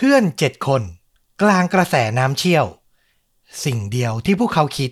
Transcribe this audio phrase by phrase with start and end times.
[0.00, 0.82] เพื่อนเจ็ดคน
[1.42, 2.66] กลางกระแสน้ำเชี่ยว
[3.64, 4.90] สิ่งเดียวที่พวกเขาคิด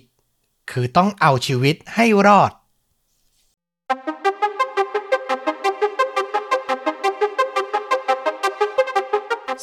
[0.71, 2.51] คือต้องเอาชีวิตให้รอด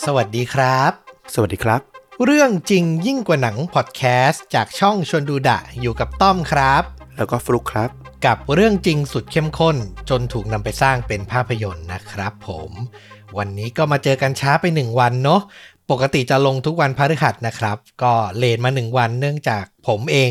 [0.04, 0.92] สวัสดีครับ
[1.34, 1.80] สวัสดีครับ
[2.24, 6.82] เรื่องจริงยิ่งกว่าหนังพอดแคสต์จากช่องชวนดูดะอยู่กับต้อมครับ
[7.16, 7.90] แล้วก็ฟลุกครับ
[8.26, 9.76] กับเรื่องจริงสุดเข้มข้น
[10.10, 12.72] จนถูกนำไปสร้างเป็นภาพยนตร์นะครับผม
[13.38, 15.40] วันนี้ก็มาเจอกันช้าไปหนึ่งวันเนาะ
[15.90, 20.30] ปกติจะลงทุกวันพฤหัสนะครับ ก็เลนมาหนึ่งวันเนื่องจากผมเอง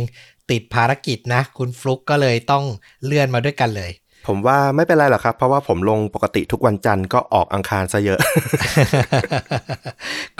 [0.51, 2.63] ติดภารกิจนะ คุณฟลุกก็เลยต้อง
[3.05, 3.91] เลื่อนมาด้วยกันเลย
[4.27, 8.19] ผมว่าไม่เป็นไรหรอกครับ เพราะว่าผมลงปกติทุกวันจันทร์ก็ออกอังคารซะเยอะ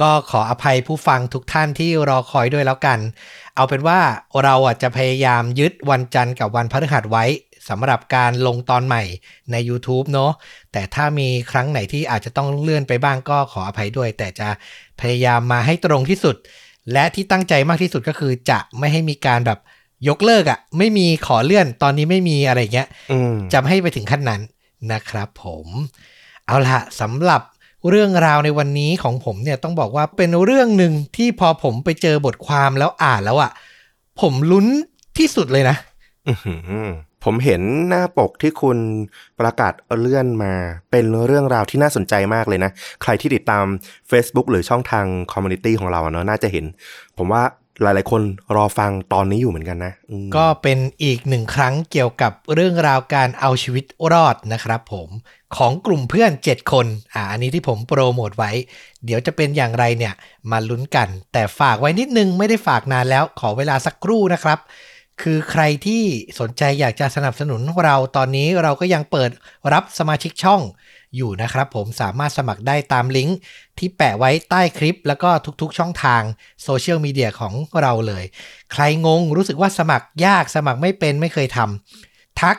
[0.02, 3.00] ก็ขออภัยผู้ฟังทุกท่านที่รอคอยด้วยแล้วกัน
[3.56, 4.00] เอาเป็นว่า
[4.44, 7.26] เราอะจะพยายามยึดวันจันทร์กับวันพฤหัสไว้
[7.70, 9.04] สำหรับการลงตอนใหม่
[9.52, 10.32] ใน YouTube เนาะ
[10.72, 14.50] แต่ถ้ามีครั้งไหนที่อาจจะต้องเลื่อนไปบ้างก็ขออภัยด้วย แต่จะ
[15.02, 16.36] พยายามมาให้ตรงที่สุด
[16.92, 19.60] และที่ตั้งใจมากที่สุดก็คือจะไม่ให้มีการแบบ
[20.08, 24.42] ยกเลิกอะ่ะ ไม่มีขอเลื่อนตอนนี้ไม่มีอะไรเงี้ยอืมจะไม่ให้ไปถึงขั้นนั้น
[24.92, 25.68] นะครับผม
[26.46, 27.42] เอาละสำหรับ
[27.90, 33.52] เรื่องราวในวันนี้ของผมเนี่ยต้องบอกว่าเป็นเรื่องหนึ่งที่พอผมไปเจอบทความแล้วอ่านแล้วอะ่ะ
[34.22, 34.68] ผมลุ้น
[35.18, 35.76] ที่สุดเลยนะ
[36.28, 36.54] อื้อหื
[36.88, 36.90] อ
[37.24, 38.78] ผมเห็นหน้าปกที่คุณ
[39.40, 40.54] ประกาศเลื่อนมา
[40.92, 42.72] เป็นเรื่องราวที่น่าสนใจมากเลยนะ
[43.04, 43.66] ใครที่ติดตาม
[44.12, 46.66] Facebook หรือช่องทาง community ของเราเนาะน่าจะเห็น
[47.18, 47.44] ผมว่า
[47.82, 48.22] หลาย ๆ คน
[48.56, 49.94] รอฟังตอนนี้อยู่เหมือนกันนะ
[50.36, 55.10] ก็เป็นอีกหนึ่งครั้งเกี่ยวกับเรื่องราวการเอาชีวิตรอดนะครับผม
[55.58, 58.52] ของกลุ่มเพื่อน 7 คน อ่า อันนี้ที่ผมโปรโมทไว้
[59.06, 60.14] เดี๋ยวจะเป็นอย่างไรเนี่ย
[60.52, 64.60] มาลุ้นกัน แต่ฝากไว้นิดนึงไม่ได้ฝากนานแล้ว ขอเวลาสักครู่นะครับ
[65.22, 66.04] คือใครที่
[66.40, 69.32] สนใจอยากจะสนับสนุนเราตอนนี้เราก็ยังเปิด
[69.74, 70.62] รับสมาชิกช่อง
[71.16, 73.38] อยู่นะครับผมสามารถสมัครได้ตามลิงก์
[73.78, 75.30] ที่แปะไว้ใต้คลิป แล้วก็
[75.62, 76.22] ทุกๆช่องทาง
[76.64, 78.24] โซเชียลมีเดียของเราเลย
[78.74, 82.58] ใครงงรู้สึกว่าสมัครยากสมัครไม่เป็นไม่เคยทำทัก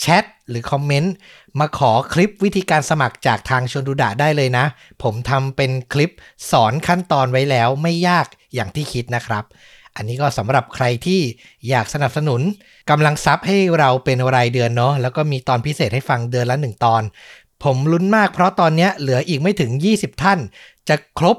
[0.00, 1.14] แชทหรือคอมเมนต์
[1.60, 4.64] มาขอคลิปวิธีการสมัครจากทางชนดูดะได้เลยนะ
[5.02, 6.14] ผมทำเป็นคลิป
[6.50, 9.44] สอนขั้นตอนไว้แล้วไม่ยากอย่างที่คิดนะครับ
[9.96, 11.20] อันนี้ก็สำหรับใครที่
[11.68, 12.40] อยากสนับสนุน
[12.90, 17.02] กำลังซับให้เราเป็นรายเดือนเนาะแล้วก็มีตอนพิเศษให้ฟังเดือนละหนึ่งตอน
[17.64, 20.38] ผมลุ้นมากเพราะตอนเนี้ยเหลืออีกไม่ถึง 20 ท่าน
[20.88, 21.36] จะครบ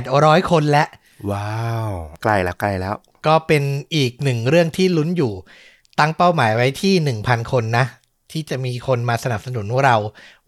[0.00, 0.88] 800 คนแล้ว
[1.30, 2.94] ว้าว ใกล้แล้วใกล้แล้ว
[3.26, 3.62] ก็เป็น
[3.94, 5.32] อีกหนึ่งเรื่องที่ลุ้นอยู่
[5.98, 6.94] ตั้งเป้าหมายไว้ที่
[7.24, 7.84] 1,000 คนนะ
[8.32, 9.96] ที่จะมีคนมาสนับสนุนเรา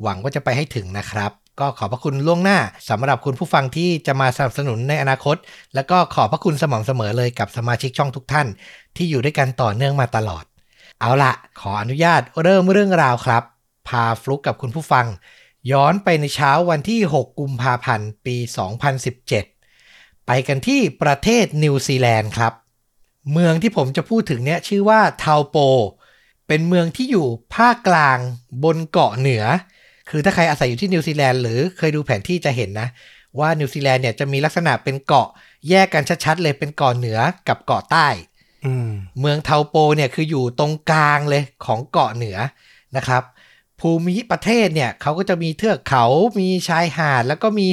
[0.02, 1.30] หวังว่าจะไปให้ถึงนะครับ
[1.60, 2.58] ก็ขอบพระคุณล่วงหน้า
[2.90, 5.36] สำหรับคุณผู้ฟังที่จะมาสนับสนุนในอนาคต
[5.74, 8.46] แล้วก็ขอบพระคุณสม่ำเสมอเลยกับสมาชิกช่องทุกท่าน
[8.96, 10.44] ที่อยู่ด้วยกันต่อเนื่องมาตลอด
[11.00, 13.42] เอาละขออนุญาตเริ่มเรื่องราวครับ
[13.88, 15.06] พาฟลุกกับคุณผู้ฟัง
[15.72, 18.36] ย้อนไปในเช้าวันที่ 6 กุมภาพันธ์ ปี
[19.52, 22.52] 2017 ไปกันที่ประเทศนิวซีแลนด์ครับ
[23.32, 25.56] เมืองที่ผมจะพูดถึงเนี่ยชื่อว่าเทาโป
[26.46, 28.18] เป็นเมืองที่อยู่ภาคกลาง
[28.64, 29.44] บนเกาะเหนือ
[30.12, 32.88] คือถ้าใครอาศัยอยู่ที่นิวซีแลนด์หรือเคยดูแผนที่จะเห็นนะ
[33.38, 35.28] ว่านิวซีแลนด์เนี่ยจะมีลักษณะเป็นเกาะ
[35.68, 37.18] แยกกันชัดๆเลยเป็นเกาะเหนือ
[37.48, 38.08] กับเกาะใต้
[38.66, 38.90] อืม
[39.20, 42.38] เมืองเทาโปเนี่ยคืออยู่ตรงกลางเลยของเกาะเหนือ
[42.96, 43.22] นะครับ
[43.80, 46.04] ภูมิประเทศเนี่ยเขาก็จะมีเทือกเขา
[46.38, 47.68] มีชายหาด แล้วก็มี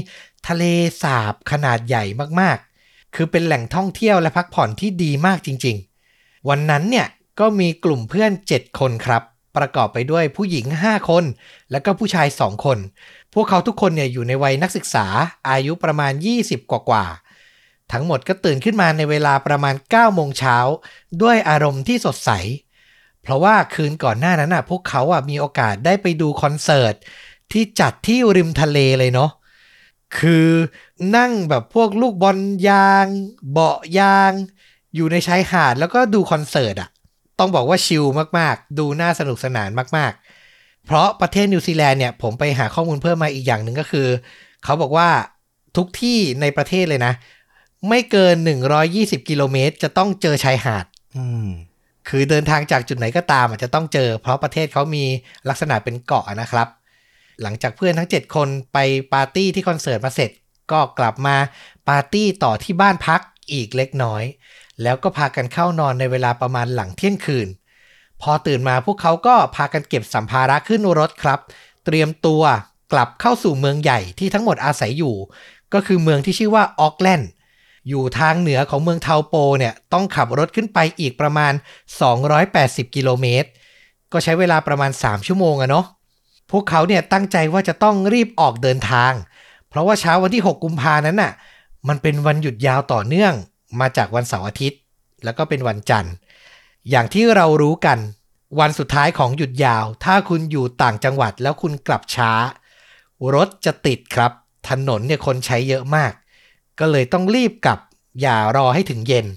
[0.47, 0.63] ทะเล
[1.03, 2.03] สาบขนาดใหญ่
[2.39, 5.77] มากๆ คือเป็นแหล่งท่องเที่ยวและพักผ่อนที่ดีมากจริง
[6.11, 7.07] ๆ วันนั้นเนี่ย
[7.39, 9.23] ก็มีกลุ่มเพื่อน 7 คนครับ
[9.57, 11.23] ประกอบไปด้วยผู้หญิง 5 คน
[11.71, 12.77] แล้วก็ผู้ชาย 2 คน
[13.33, 15.05] พวกเขาทุกคนเนี่ยอยู่ในวัยนักศึกษา
[15.49, 20.57] อายุประมาณ 20 กว่าๆทั้งหมดก็ตื่นขึ้นมาในเวลาประมาณ 9 โมงเช้า
[21.21, 22.31] ด้วยอารมณ์ที่สดใส
[23.21, 26.95] เพราะว่าคืนก่อนหน้านั้นอะพวกเขาอะมีโอกาสได้ไปดูคอนเสิร์ต
[27.51, 29.31] ที่จัดที่ริมทะเลเลยเนาะ
[30.19, 30.49] คือ
[31.17, 32.37] นั่งแบบพวกลูกบอล
[32.69, 33.05] ยาง
[33.51, 34.31] เบาะยาง
[34.95, 36.89] อยู่ในชายหาดแล้วก็ดูคอนเสิร์ตอะ
[37.39, 38.03] ต้องบอกว่าชิล
[38.37, 44.07] มากๆ ดูน่าสนุกสนานมากๆ เพราะประเทศนิวซีแลนด์เนี่ย ผมไปหาข้อมูลเพิ่มมาอีกอย่างหนึ่งก็คือ
[44.63, 45.09] เขาบอกว่า
[45.77, 47.13] ทุกที่ในประเทศเลยนะ
[47.89, 48.35] ไม่เกิน
[48.83, 50.85] 120 กิโลเมตร จะต้องเจอชายหาด
[51.17, 51.47] อืม
[52.09, 55.03] คือเดินทางจากจุดไหนก็ตามอาจจะต้องเจอ เพราะประเทศเขามี
[55.49, 56.67] ลักษณะเป็นเกาะนะครับ
[57.41, 58.77] หลังจากเพื่อนทั้ง 7 คนไป
[59.13, 60.31] ปาร์ตี้ที่คอนเสิร์ตมาเสร็จ
[60.71, 61.35] ก็กลับมา
[61.89, 63.21] ปาร์ตี้ต่อที่บ้านพัก
[63.51, 64.23] อีกเล็กน้อย
[64.83, 67.47] แล้วก็พากันเข้านอนในเวลาประมาณหลังเที่ยงคืน
[68.21, 71.39] พอตื่นมาพวกเขาก็พากันเก็บสัมภาระขึ้นรถครับ
[71.85, 72.43] เตรียมตัว
[72.91, 75.15] กลับเข้าสู่เมืองใหญ่ที่ทั้งหมดอาศัยอยู่
[75.73, 77.31] ก็คือเมืองที่ชื่อว่าโอ๊คแลนด์
[77.89, 81.53] อยู่ทางเหนือของเมืองเทาโปเนี่ยต้องขับรถขึ้นไปอีกประมาณ
[82.23, 83.49] 280 กิโลเมตร
[84.11, 85.85] ก็ใช้เวลาประมาณ 3 ชั่วโมงอะเนาะ
[86.51, 89.13] พวกเขาเนี่ยตั้งใจว่าจะต้องรีบออกเดินทาง
[89.69, 91.33] เพราะว่าเช้าวันที่ 6 กุมภานั้นน่ะ
[91.87, 93.33] มันเป็นวันหยุดยาวต่อเนื่อง
[93.79, 94.79] มาจากวันเสาร์อาทิตย์
[95.23, 96.13] แล้วก็เป็นวันจันทร์
[96.89, 97.99] อย่างที่เรารู้กัน
[98.59, 102.31] วันสุดท้ายของหยุดยาว ถ้าคุณอยู่ต่างจังหวัดแล้วคุณกลับช้า
[103.35, 104.31] รถจะติดครับ
[104.69, 106.13] ถนนเนี่ยคนใช้เยอะมาก
[106.79, 107.79] ก็เลยต้องรีบกลับ
[108.21, 109.27] อย่ารอให้ถึงเย็น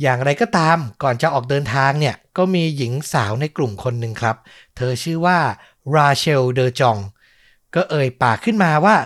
[0.00, 4.36] อย่างไรก็ตามก่อนจะออกเดินทางเนี่ย ก็มีหญิงสาวในกลุ่มคนหนึ่งครับ
[4.76, 5.38] เธอชื่อว่า
[5.94, 6.98] ราเชลเดอจอง
[7.74, 8.96] ก็เอ่ยปากขึ้นมาว่า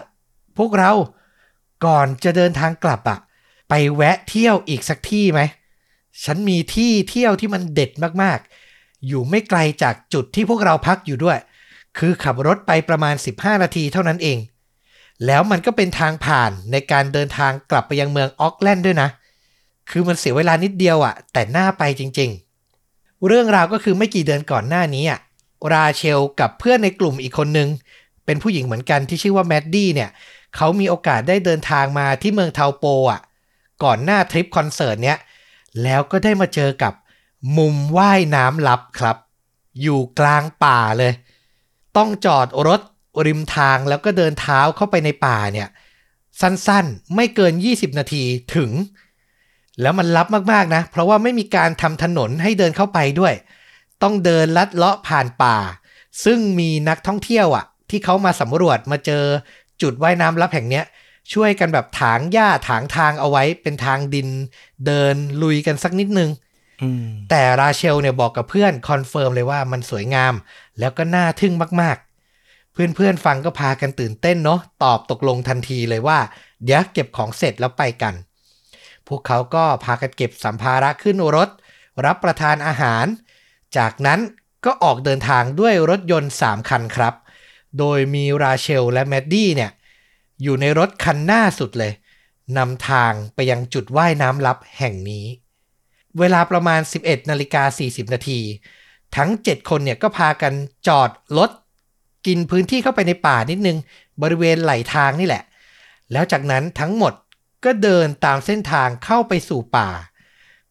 [0.59, 0.93] พวกเรา
[1.85, 3.19] ก่อนจะเดินทางกลับอะ
[3.95, 5.41] แวะเที่ยวอีกสักที่ไหม
[6.25, 7.91] ฉันมีที่เที่ยวที่มันเด็ด
[8.23, 11.39] มากๆ อยู่ไม่ไกลจากจุดที่พวกเราพักอยู่ด้วย
[11.99, 14.39] คือขับรถไปประมาณ 15 นาทีเท่านั้นเอง
[15.27, 19.09] แล้วมันก็เป็นทางผ่านในการเดินทางกลับไปยังเมืองออกแลนด์ด้วยนะ
[19.91, 22.31] คือมันเสียเวลานิดเดียวอะแต่น่าไปจริง
[22.79, 25.21] ๆ เรื่องราวก็คือไม่กี่เดือนก่อนหน้านี้อะ
[25.73, 27.69] ราเชลกับเพื่อนในกลุ่มอีกคนนึง
[28.27, 30.11] เป็นผู้หญิงเหมือนกันที่ชื่อว่าแมดดี้เนี่ย
[30.57, 33.21] เขามีโอกาสได้เดินทางมาที่เมืองเทาโปอะ
[33.83, 35.19] ก่อนหน้าทริปคอนเสิร์ตเนี้ย
[35.83, 36.93] แล้วก็ได้มาเจอกับ
[37.59, 39.17] มุมว่ายน้ำลับครับ
[39.83, 41.13] อยู่กลางป่าเลย
[41.97, 42.81] ต้องจอดรถ
[43.27, 45.69] ริมทางแล้วก็เดินเท้าเข้าไปในป่าเนี่ย
[46.41, 48.25] สั้นๆ ไม่เกิน 20 นาที
[48.55, 48.71] ถึง
[49.81, 53.35] แล้วมันลับมากๆนะ เพราะว่าไม่มีการทำถนนให้เดินเข้าไปด้วย
[54.03, 55.57] ต้องเดินลัดเลาะผ่านป่า
[56.25, 59.25] ซึ่งมีนักท่องเที่ยวอะ ที่เขามาสำรวจมาเจอ
[59.83, 60.85] จุดว่ายน้ำลับแห่งเนี้ย
[61.33, 64.29] ช่วยกันแบบถางหญ้าถางทางเอาไว้เป็นทางดิน
[64.87, 66.31] เดินลุยกันสักนิดนึง
[66.83, 70.35] อืมแต่ราเชลเนี่ยบอกกับเพื่อน confirm เลยว่ามันสวยงาม
[70.79, 76.19] แล้วก็น่าทึ่งมากๆ เพื่อนๆฟังก็พากันตื่นเต้นเนาะตอบตกลงทันทีเลยว่า
[76.65, 78.15] เดี๋ยวเก็บของเสร็จแล้วไปกัน
[79.09, 81.49] พวกเขาก็พากันเก็บสัมภาระขึ้นรถ
[82.05, 83.07] รับประทานอาหาร
[83.77, 84.21] จากนั้น
[84.65, 87.15] ก็ออกเดินทางด้วยรถยนต์ 3 คันครับ
[87.79, 89.71] โดยมีราเชลและแมดดี้เนี่ย
[90.45, 91.93] อยู่ในรถคันหน้าสุดเลย
[92.59, 95.27] นำทางไปยังจุดว่ายน้ำลับแห่งนี้
[96.19, 98.41] เวลาประมาณ 11นาฬิกา40นาที
[99.17, 100.53] ทั้ง 7 คนเนี่ยก็พากัน
[100.89, 101.51] จอดรถ
[102.27, 103.79] กินพื้นที่เข้าไปในป่านิดนึง
[104.23, 105.43] บริเวณไหลทางนี่แหละ
[106.13, 107.13] แล้วจากนั้นทั้งหมด
[107.65, 109.89] ก็เดินตามเส้นทางเข้าไปสู่ป่า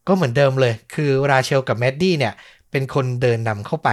[0.07, 2.33] ก็เหมือนเดิมเลย คือราเชลกับแมดดี้เนี่ย
[2.71, 3.89] เป็นคนเดินนำเข้าไป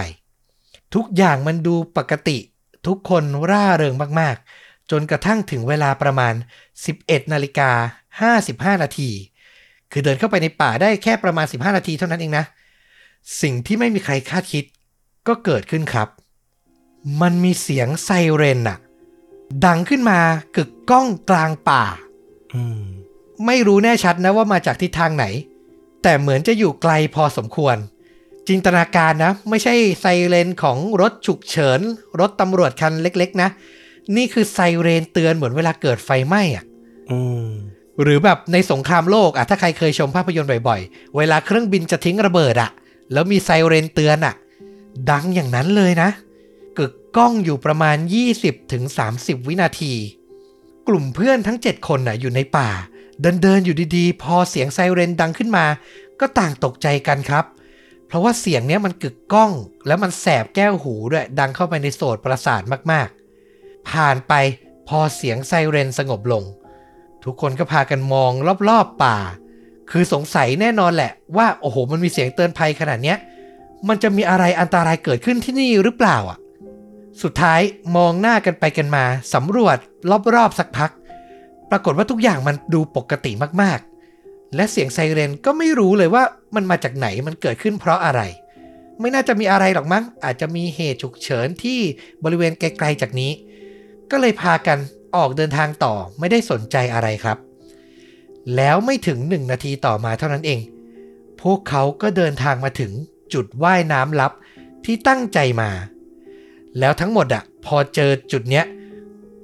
[0.95, 2.37] ทุกอย่างมันดูปกติ
[2.87, 4.45] ทุกคนร่าเริงมากๆ
[4.91, 6.33] จนกระทั่งถึงเวลาประมาณ
[6.83, 7.71] 11นาฬิกา
[8.75, 9.09] 55 นาที
[9.91, 12.45] คือเดินเข้าไปในป่าได้แค่ประมาณ 15 นาทีเท่านั้นเองนะ
[13.41, 14.65] สิ่งที่ไม่มีใครคาดคิด
[15.27, 16.07] ก็เกิดขึ้นครับ
[17.21, 18.77] มันมีเสียงไซเรนอะ
[19.65, 20.19] ดังขึ้นมา
[20.55, 21.83] กึกก้องกลางป่า
[22.53, 22.81] อืม
[23.45, 25.25] ไม่รู้แน่ชัดนะว่ามาจากทิศทางไหน
[26.03, 27.77] แต่เหมือนจะอยู่ไกลพอสมควร
[28.47, 31.79] จินตนาการนะ ไม่ใช่ไซเรนของรถฉุกเฉิน
[32.19, 33.49] รถตำรวจคันเล็กๆนะ
[34.17, 36.65] นี่คือไซเรนเตือนเหมือนเวลาเกิดไฟไหม้อะ
[37.11, 37.47] อืม
[38.01, 42.71] หรือแบบในสงครามโลกอะถ้าใครเคยชมภาพยนตร์บ่อยๆ เวลาเครื่องบินจะทิ้งระเบิดอะ
[43.13, 44.35] แล้วมีไซเรนเตือนอะ
[45.11, 46.09] ดังอย่างนั้นเลยนะ
[46.77, 47.97] กึกก้องอยู่ประมาณ
[48.71, 49.93] 20-30วินาที
[50.87, 52.69] กลุ่มเพื่อนทั้ง 7 คนน่ะอยู่ในป่า
[53.21, 55.65] เดินเดินๆอยู่ดีๆ พอเสียงไซเรนดังขึ้นมา
[56.19, 57.45] ก็ต่างตกใจกันครับ
[58.07, 59.51] เพราะว่าเสียงเนี้ยมันกึกก้อง
[59.87, 62.61] แล้วมันแสบแก้วหูด้วย ดังเข้าไปในโสตประสาท
[62.91, 63.20] มากๆ
[63.89, 64.33] ผ่านไป
[64.87, 66.43] พอเสียงไซเรนสงบลง
[67.23, 68.31] ทุกคนก็พากันมอง
[68.69, 69.17] รอบๆป่า
[69.91, 73.17] คือสงสัยแน่นอนแหละว่าโอ้โหมันมีเสียงเตือนภัยขนาดเนี้ย
[73.87, 76.37] มันจะมีอะไรอันตรายเกิดขึ้นที่นี่หรือเปล่าอะ
[77.21, 77.61] สุดท้าย
[77.95, 79.77] มองหน้ากันไปกันมาสำรวจ
[80.35, 80.91] รอบๆสักพัก
[81.71, 86.23] ปรากฏว่าทุกอย่างมันดูปกติมากๆ และเสียงไซเรนก็ไม่รู้เลยว่า
[86.55, 88.21] มันมาจากไหนมันเกิดขึ้นเพราะอะไร
[88.99, 91.79] ไม่น่าจะมีอะไรหรอกมั้ง อาจจะมีเหตุฉุกเฉินที่
[92.23, 93.31] บริเวณไกลๆจากนี้
[94.11, 94.77] ก็เลยพากัน
[95.15, 97.37] ออกเดินทางต่อไม่ได้สนใจอะไรครับ
[98.55, 100.61] แล้วไม่ถึงหนึ่งนาทีต่อมาเท่านั้นเอง
[101.41, 102.91] พวกเขาก็เดินทางมาถึง
[103.33, 104.31] จุดว่ายน้ำลับ
[104.85, 105.71] ที่ตั้งใจมา
[106.79, 108.65] แล้วทั้งหมดอะพอเจอจุดเนี้ย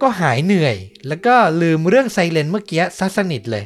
[0.01, 0.75] ก็หายเหนื่อย
[1.07, 3.65] แล้วก็ลืมเรื่องไซเรนเมื่อกี้ซะสนิทเลย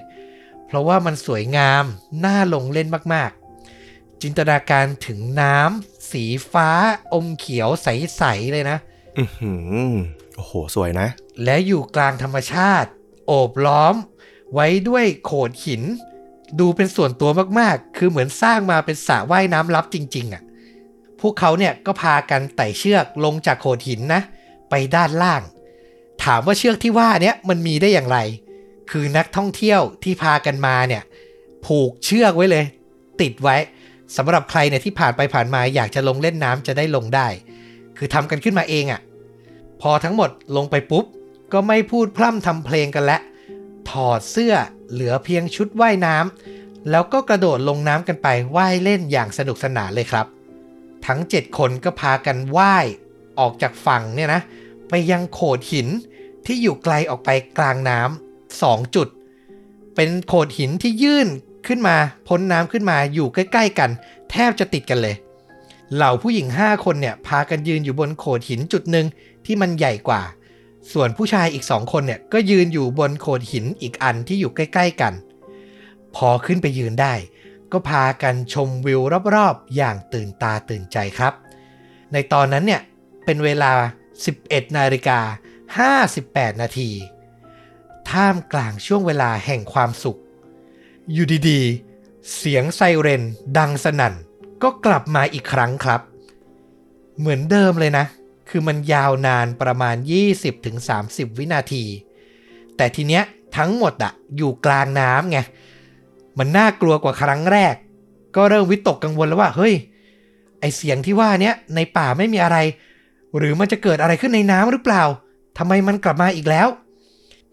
[0.65, 1.83] เพราะว่ามันสวยงาม
[2.25, 6.69] น่าลงเล่นมากๆ จินตนาการถึงน้ำสีฟ้า
[7.13, 8.77] อมเขียวใส ๆ เลยนะ
[10.41, 11.07] โอ้โห สวยนะ
[11.43, 12.89] และอยู่กลางธรรมชาติ
[13.27, 13.95] โอบล้อม
[14.53, 15.83] ไว้ด้วยโขดหิน
[16.59, 17.29] ดูเป็นส่วนตัว
[17.59, 20.43] มากๆ คือเหมือนสร้างมาเป็นสระว่ายน้ำลับจริง ๆอะ
[21.21, 24.21] พวกเขาเนี่ยก็พากันไต่เชือกลงจากโขดหินนะ
[24.69, 25.41] ไปด้านล่าง
[26.23, 28.17] ถามว่าเชือกที่ว่าเนี้ยมันมีได้อย่างไร
[28.91, 31.03] คือนักท่องเที่ยวที่พากันมาเนี่ย
[31.65, 32.65] ผูกเชือกไว้เลย
[33.21, 33.57] ติดไว้
[34.17, 37.27] สำหรับใครเนี่ยที่ผ่านไปผ่านมาอยากจะลงเล่นน้ำจะได้ลงได้
[37.97, 39.01] คือทำกันขึ้นมาเองอะ่ะ
[39.81, 41.05] พอทั้งหมดลงไปปุ๊บ
[41.53, 43.17] ก็ไม่พูดพร่ำทำเพลงกันและ
[43.89, 44.53] ถอดเสื้อ
[44.91, 50.25] เหลือเพียงชุดว่ายน้ำแล้วก็กระโดดลงน้ำกันไปว่ายเล่นอย่างสนุกสนานเลยครับ
[51.05, 52.85] ทั้ง 7 คนก็พากันว่าย
[53.39, 54.41] ออกจากฝั่งเนี่ยนะ
[54.89, 55.87] ไปยังโขดหิน
[56.45, 59.07] ที่อยู่ไกลออกไปกลางน้ำสองจุด
[59.95, 61.27] เป็นโขดหินที่ยื่น
[61.67, 61.97] ขึ้นมา
[62.27, 63.89] พ้นน้ำขึ้นมาอยู่ใกล้ ๆ กัน
[64.31, 65.15] แทบจะติดกันเลย
[65.95, 69.05] เหล่าผู้หญิง 5 คนเนี่ยพากันยืนอยู่บนโขดหินจุดหนึ่ง
[69.45, 70.21] ที่มันใหญ่กว่า
[70.91, 75.13] ส่วนผู้ชายอีกสองคนเนี่ยก็ยืนอยู่บนโขดหินอีกอันที่อยู่ใกล้ ๆกัน
[76.15, 77.13] พอขึ้นไปยืนได้
[77.71, 79.01] ก็พากันชมวิว
[79.35, 81.33] รอบๆ อย่างตื่นตาตื่นใจครับ
[82.13, 82.81] ในตอนนั้นเนี่ย
[83.25, 83.71] เป็นเวลา
[84.23, 85.19] 11นาฬิกา
[86.07, 86.89] 58 นาที
[88.09, 90.19] ท่ามกลางช่วงเวลาแห่งความสุข
[91.11, 93.23] อยู่ดีๆ เสียงไซเรน
[93.57, 94.13] ดังสนั่น
[94.63, 96.01] ก็กลับมาอีกครั้งครับ
[97.17, 98.05] เหมือนเดิมเลยนะ
[98.51, 99.95] คือมันยาวนานประมาณ
[100.67, 101.83] 20-30 วินาที
[102.77, 103.23] แต่ทีเนี้ย
[103.57, 105.39] ทั้งหมดอะอยู่กลางน้ำไง
[106.37, 107.75] มันน่ากลัวกว่าครั้งแรก
[108.35, 109.73] ก็เริ่มวิตกกังวลแล้วว่า เฮ้ย
[110.59, 112.57] ไอเสียงที่ว่าเนี้ยในป่าไม่มีอะไร
[113.37, 115.03] หรือมันจะเกิดอะไรขึ้นในน้ำหรือเปล่า
[115.57, 116.67] ทำไมมันกลับมาอีกแล้ว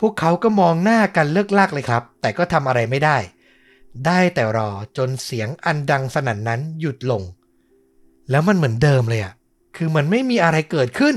[0.01, 3.17] พวกเขาก็มองหน้ากันเลิกลากเลยครับ แต่ก็ทำอะไรไม่ได้
[4.07, 7.23] ได้แต่รอจนเสียงอันดังสนั่นนั้นหยุดลง
[8.31, 9.33] แล้วมันเหมือนเดิมเลยอะ
[9.79, 11.17] คือมันไม่มีอะไรเกิดขึ้น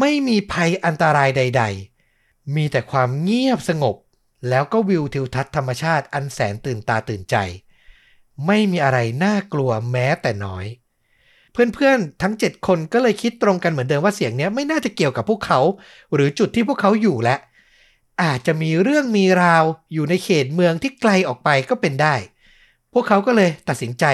[0.00, 1.62] ไม่มีภัยอันตรายใด
[2.08, 3.96] ๆ มีแต่ความเงียบสงบ
[4.48, 7.36] แล้วก็วิวทิวทัศน์ธรรมชาติอันแสนตื่นตาตื่นใจ
[8.46, 10.66] ไม่มีอะไรน่ากลัวแม้แต่น้อย
[11.52, 15.60] เพื่อนๆ ทั้ง 7 คนก็เลยคิดตรงกันเหมือนเดิมว่าเสียงนี้ไม่น่าจะเกี่ยวกับพวกเขา
[16.14, 17.36] หรือจุดที่พวกเขาอยู่และ
[18.22, 22.14] อาจจะมีเรื่องมีราวอยู่ในเขตเมืองที่ไกลออกไปก็เป็นได้
[22.92, 24.04] พวกเขาก็เลยตัดสินใจ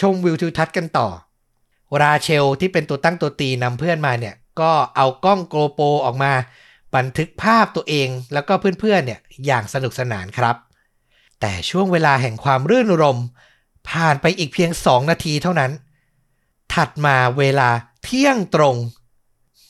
[0.00, 1.08] ชมวิวทิวทัศน์กันต่อ
[2.02, 6.32] ราเชลที่เป็นตัวตั้งตัวตีนำเพื่อนมาเนี่ย ก็เอากล้องโกโปรออกมา
[6.96, 10.56] บันทึกภาพตัวเองแล้วก็เพื่อนๆเนี่ยอย่างสนุกสนานครับ
[11.40, 13.18] แต่ช่วงเวลาแห่งความรื่นรม
[13.90, 15.70] ผ่านไปอีกเพียง 2 นาทีเท่านั้น
[16.74, 17.68] ถัดมาเวลา
[18.04, 18.76] เที่ยงตรง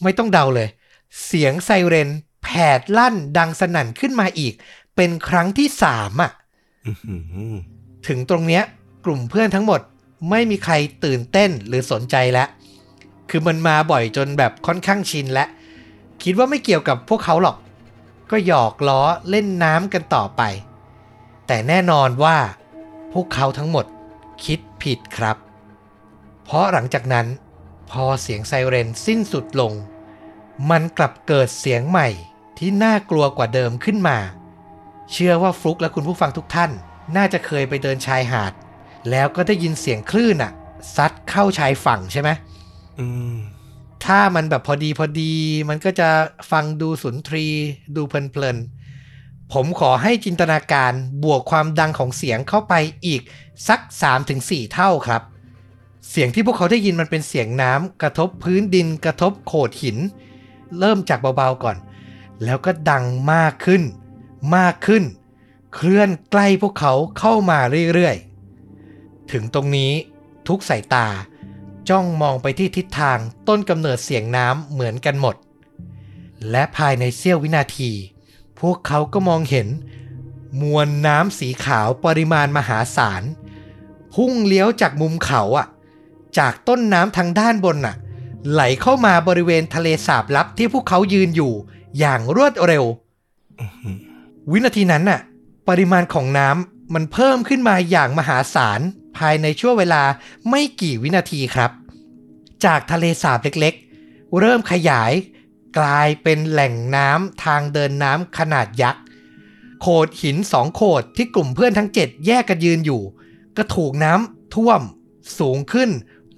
[0.02, 0.68] ไม่ต้องเดาเลย
[1.24, 2.08] เสียงไซเรน
[2.42, 2.48] แผ
[2.78, 4.54] ดลั่นดังสนั่นขึ้นมาอีก
[4.96, 6.32] เป็นครั้งที่สามอะ
[6.86, 7.16] อื้อหื
[7.52, 7.54] อ
[8.06, 8.62] ถึงตรงเนี้ย
[9.04, 9.80] กลุ่มเพื่อนทั้งหมด
[10.28, 10.74] ไม่มีใคร
[11.04, 12.48] ตื่นเต้นหรือสนใจแล้ว
[13.30, 15.48] คือมันมาบ่อยจนแบบค่อนข้างชินแล้ว
[16.22, 17.56] คิดว่าไม่เกี่ยวกับพวกเขาหรอก
[18.30, 19.00] ก็หยอกล้อ
[19.30, 20.42] เล่นน้ำกันต่อไป
[21.46, 22.36] แต่แน่นอนว่า
[23.12, 23.86] พวกเขาทั้งหมด
[24.44, 25.36] คิดผิดครับ
[26.44, 27.26] เพราะหลังจากนั้น
[27.90, 29.72] พอเสียงไซเรนสิ้นสุดลง
[30.70, 32.08] มันกลับเกิดเสียงใหม่
[32.58, 34.18] ที่น่ากลัวกว่าเดิมขึ้นมา
[35.12, 36.70] เชื่อว่าฟลุกและคุณผู้ฟังทุกท่าน
[37.16, 38.52] น่าจะเคยไปเดินชายหาด
[39.10, 40.52] แล้วก็ได้ยินเสียงคลื่นอะ
[40.96, 42.30] ซัดเข้าชายฝั่งใช่ไหม
[42.98, 43.34] อืม
[44.04, 45.34] ถ้ามันแบบพอดีพอดี
[45.68, 46.08] มันก็จะ
[46.50, 47.46] ฟังดูสุนทรี
[47.96, 50.92] ดูเพลินๆ ผมขอให้จินตนาการ
[51.24, 52.74] บวกความดังของเสียงเข้าไป
[53.06, 53.22] อีก
[53.68, 53.80] สัก
[54.26, 55.22] 3-4 เท่าครับ
[56.10, 59.98] เสียงที่พวกเขาได้ยินมันเป็นเสียงน้ำกระทบพื้นดินกระทบโขดหิน
[60.78, 61.76] เริ่มจากเบาๆก่อน
[62.44, 63.82] แล้วก็ดังมากขึ้น
[64.56, 65.04] มากขึ้น
[65.74, 67.58] เคลื่อนใกล้พวกเขาเข้ามา
[67.94, 68.29] เรื่อยๆ
[69.32, 69.92] ถึงตรงนี้
[70.48, 71.06] ทุกสายตา
[71.88, 73.18] จ้องมองไปที่ทิศทาง
[73.48, 75.36] ต้นกำเนิดเสียงน้ำเหมือนกันหมด
[76.50, 77.90] และภายในเสี้ยววินาที
[78.60, 79.68] พวกเขาก็มองเห็น
[80.60, 83.22] มวลน้ำสีขาวปริมาณมหาศาล
[84.14, 85.66] พุ่งเลี้ยวจากมุมเขาอะ
[86.38, 87.96] จากต้นน้ำทางด้านบนน่ะ
[88.50, 91.52] ไหลเข้ามาบริเวณทะเลสาบลับที่พวกเขายืนอยู่
[91.98, 92.84] อย่างรวดเร็ว
[94.50, 95.20] วินาทีนั้นน่ะ
[95.68, 98.80] ปริมาณของน้ำมันเพิ่มขึ้นมาอย่างมหาศาล
[99.20, 100.02] ภายในช่วงเวลา
[100.50, 101.70] ไม่กี่วินาทีครับ
[102.64, 105.12] จากทะเลสาบเล็กๆ เริ่มขยาย
[105.78, 109.02] กลายเป็นแหล่งน้ำทางเดินน้ำขนาดยักษ์
[109.80, 113.02] โขดหินสองโขดที่กลุ่มเพื่อนทั้ง 7 แยกกันยืนอยู่
[113.56, 114.80] ก็ถูกน้ำท่วม
[115.38, 115.90] สูงขึ้น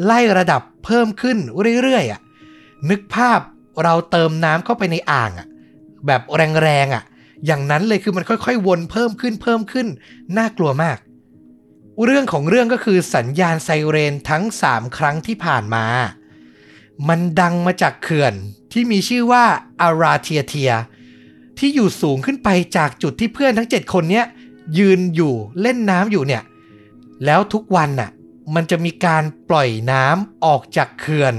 [0.05, 1.39] ไล่ระดับเพิ่มขึ้น
[1.83, 2.21] เรื่อยๆอะ
[2.91, 3.41] นึกภาพ
[3.83, 5.47] เราเติมน้ำเข้าไปในอ่างอะ
[6.07, 6.21] แบบ
[6.63, 7.05] แรงๆอะ
[7.47, 9.87] อย่างนั้นเลยคือมันค่อยๆ วนเพิ่มขึ้นเพิ่มขึ้น
[10.37, 10.99] น่ากลัวมาก
[12.05, 15.87] เรื่องของเรื่องก็คือสัญญาณไซเรนทั้ง 3 ครั้งที่ผ่านมา
[17.09, 18.35] มันดังมาจากเขื่อน
[18.73, 19.45] ที่มีชื่อว่า
[19.81, 20.73] อาราเทียเทีย
[21.59, 24.27] ที่อยู่สูงขึ้นไปจากจุดที่เพื่อนทั้ง 7 คนเนี้ย
[24.79, 26.43] ยืนอยู่เล่นน้ำอยู่เนี่ย
[27.25, 28.11] แล้วทุกวันน่ะ
[28.55, 31.35] มันจะมีการปล่อยน้ำออกจากเขื่อน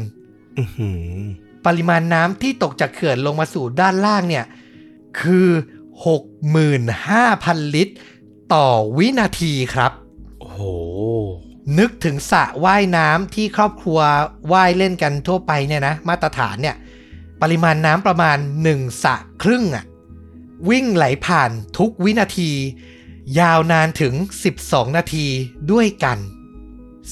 [0.58, 1.14] อื้อหือ
[1.66, 4.46] ปริมาณน้ำที่ตกจากเขื่อนลงมาสู่ด้านล่างเนี่ย
[5.22, 5.48] คือ
[6.42, 7.96] 65,000 ลิตร
[8.54, 8.68] ต่อ
[8.98, 9.92] วินาทีครับ
[10.54, 10.62] โห
[11.80, 14.00] นึกถึงสระว่ายน้ำที่ครอบครัว
[14.54, 16.76] ว่ายเล่นกันทั่วไปเนี่ยนะ มาตรฐานเนี่ย
[17.42, 19.86] ปริมาณน้ำประมาณหนึ่งสระครึ่งอะ
[20.70, 22.52] วิ่งไหลผ่านทุกวินาที
[23.40, 24.14] ยาวนานถึง
[24.56, 25.28] 12 นาที
[25.72, 26.18] ด้วยกัน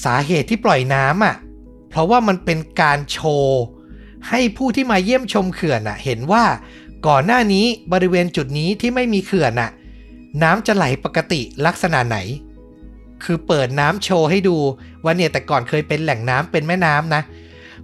[0.04, 1.36] สาเหตุที่ปล่อยน้ำอะ
[1.88, 3.62] เพราะว่ามันเป็นการโชว์
[4.28, 6.44] ให้ผู้ที่มาเยี่ยมชมเขื่อนอะ เห็นว่า
[7.06, 9.70] ก่อนหน้านี้บริเวณจุดนี้ที่ไม่มีเขื่อนอะ
[10.42, 12.18] น้ำจะไหลปกติลักษณะไหน
[13.24, 14.56] คือเปิดน้ำโชว์ให้ดู
[15.04, 17.22] ว่าเนี่ยแต่ก่อนเคยเป็นแหล่งน้ำเป็นแม่น้ำนะ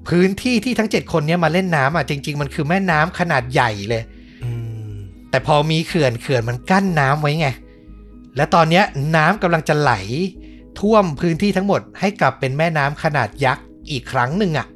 [0.08, 4.02] พื้นที่ที่ทั้ง 7 คนเนี้มาเล่นน้ำอะจริง ๆ มันคือแม่น้ำขนาดใหญ่เลย
[4.44, 4.50] อื
[4.90, 4.92] ม
[5.30, 7.48] แต่พอมีเขื่อนเขื่อนมันกั้นน้ำไว้ไง
[8.36, 8.84] และตอนเนี้ย
[9.16, 9.92] น้ำกำลังจะไหล
[10.80, 14.66] ท่วมพื้นที่ทั้งหมดให้กลับเป็นแม่น้ำขนาดยักษ์อีกครั้งหนึ่งอะ่ะ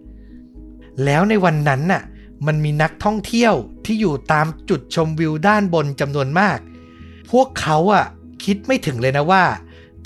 [1.05, 2.03] แล้วในวันนั้นน่ะ
[2.47, 3.55] มันมีนักท่องเที่ยว
[3.85, 6.59] ที่อยู่ตามจุดชมวิวด้านบนจำนวนมาก
[7.31, 8.05] พวกเขาอะ
[8.45, 9.45] คิดไม่ถึงเลยนะว่า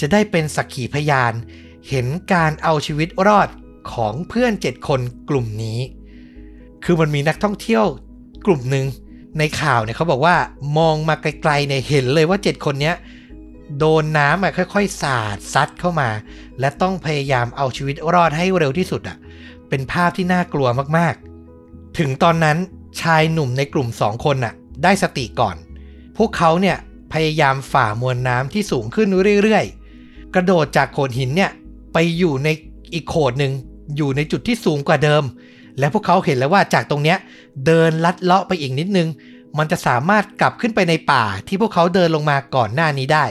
[0.00, 1.32] จะได้เป็นสักขีพยาน
[1.88, 3.48] เห็นการเอาชีวิตรอด
[3.92, 5.80] ของเพื่อนเจ็ดคนกลุ่มนี้
[6.84, 7.84] คือมันมีนักท่องเที่ยว
[8.46, 8.86] กลุ่มหนึ่ง
[9.38, 10.36] ในข่าวเนี่ยเขาบอกว่า
[10.78, 12.96] มองมาไกลๆเนี่ยเห็นเลยว่าเจ็ดคนเนี้ย
[13.78, 16.08] โดนน้ำอะค่อยๆ สาดซัดเข้ามา
[16.60, 19.16] และต้องพยายามเอาชีวิตรอดให้เร็วที่สุดอะ
[19.68, 22.56] เป็นภาพที่น่ากลัวมากๆ ถึงตอนนั้น
[23.00, 25.56] ชายหนุ่มในกลุ่มสองคนน่ะได้สติก่อน
[26.16, 26.76] พวกเขาเนี่ย
[27.12, 29.08] พยายามฝ่ามวลน้ำที่สูงขึ้น
[29.42, 29.75] เรื่อยๆ
[30.36, 31.50] กระโดดจากโขดหินเนี่ย
[31.92, 32.48] ไปอยู่ใน
[32.94, 33.52] อีกโขดหนึ่ง
[33.96, 35.22] อยู่ในจุดที่สูงกว่าเดิม
[35.78, 37.18] และพวกเขาเห็นแล้วว่าจากตรงเนี้ย
[37.66, 39.08] เดินลัดเลาะไปอีกนิดนึง
[39.58, 43.24] มันจะสามารถกลับขึ้นไปในป่าที่พวกเขาเดินลงมาก่อนหน้านี้ได้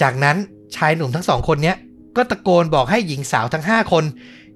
[0.00, 0.36] จากนั้น
[0.76, 1.76] ชายหนุ่มทั้งสองคนเนี้ย
[2.16, 4.04] ก็ตะโกนบอกให้หญิงสาวทั้ง 5 คน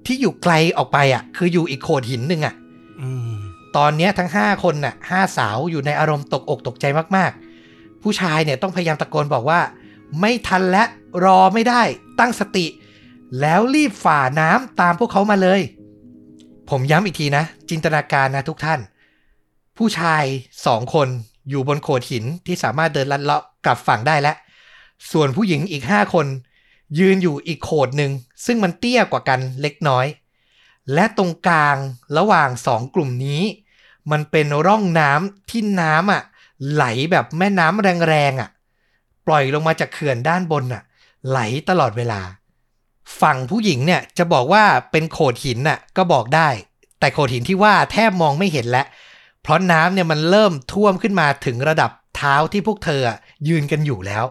[0.05, 2.53] ที่อยู่ไกลออกไปอะ คืออยู่อีกโขดหินหนึ่งอะ
[3.01, 3.33] อืม
[3.77, 9.59] ตอนเนี้ยทั้ง 5 คนน่ะห้าสาวอยู่ในอารมณ์ตกอกตกใจมากๆ ผู้ชายเนี่ยต้องพยายามตะโกนบอกว่า
[10.19, 10.83] ไม่ทันและ
[11.25, 11.81] รอไม่ได้
[12.19, 12.65] ตั้งสติ
[13.41, 15.61] แล้วรีบฝ่าน้ำตามพวกเขามาเลย
[16.69, 18.79] ผมย้ำอีกทีนะ จินตนาการนะทุกท่าน
[19.77, 20.23] ผู้ชาย
[20.65, 21.07] สองคน
[21.49, 24.35] อยู่บนโขดหินที่สามารถเดินลัดเลาะกลับฝั่งได้แล้ว
[25.11, 26.27] ส่วนผู้หญิงอีกห้าคน
[26.99, 28.11] ยืนอยู่อีกโขดหนึ่ง
[28.45, 30.05] ซึ่งมันเตี้ยกว่ากันเล็กน้อย
[30.93, 31.77] และตรงกลาง
[32.17, 33.43] ระหว่างสองกลุ่มนี้
[34.11, 36.21] มันเป็นร่องน้ำที่น้ำอะ
[36.71, 38.49] ไหลแบบแม่น้ำแรงๆอะ
[39.27, 40.83] ปล่อยลงมาจากเขื่อนด้านบนอะ
[41.29, 42.21] ไหลตลอดเวลา
[43.21, 46.49] ฝั่งผู้หญิงเนี่ยจะบอกว่าเป็นโขดหินน่ะก็บอกได้
[46.99, 48.85] แต่โขดหินที่ว่าแทบมองไม่เห็นแล้ว
[49.41, 53.01] เพราะน้ำเนี่ยมันเริ่มท่วมขึ้นมาถึงระดับเท้าที่พวกเธอ
[53.47, 54.25] ยืนกันอยู่แล้ว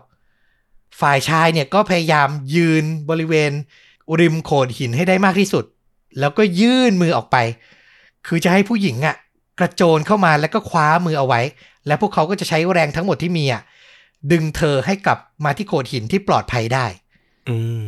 [1.00, 3.52] ฝ่ายชายเนี่ยก็พยายามยืนบริเวณ
[4.20, 5.64] ริมโขดหินให้ได้มากที่สุด
[6.20, 7.36] แล้วก็ยื่นมือออกไป
[8.26, 9.16] คือจะให้ผู้หญิงอะ
[9.58, 11.40] กระโจนเข้ามาแล้วก็คว้ามือเอาไว้
[11.86, 13.62] และพวกเขาก็จะใช้แรงทั้งหมดที่มีอะ
[14.32, 16.86] ดึงเธอให้กลับมาที่โขดหินที่ปลอดภัยได้
[17.48, 17.84] อืม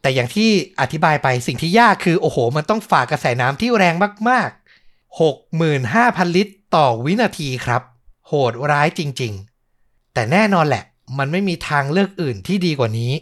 [0.00, 3.94] แต่อย่างที่อธิบายไปสิ่งที่ยากคือ โอ้โห มันต้องฝ่ากระแสน้ำที่แรง
[4.28, 5.18] มากๆ
[5.62, 7.82] 65,000 ลิตรต่อวินาทีครับ
[8.26, 9.32] โหดร้ายจริง
[9.72, 10.84] ๆ แต่แน่นอนแหละ
[11.18, 13.12] มันไม่มีทางเลือกอื่นที่ดีกว่านี้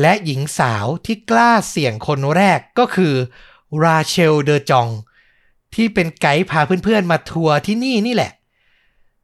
[0.00, 3.14] และหญิงสาวที่กล้าเสี่ยงคนแรกก็คือ
[3.84, 4.88] ราเชลเดอจอง
[5.74, 8.32] ที่เป็นไกด์พาเพื่อนๆ มาทัวร์ที่นี่นี่แหละ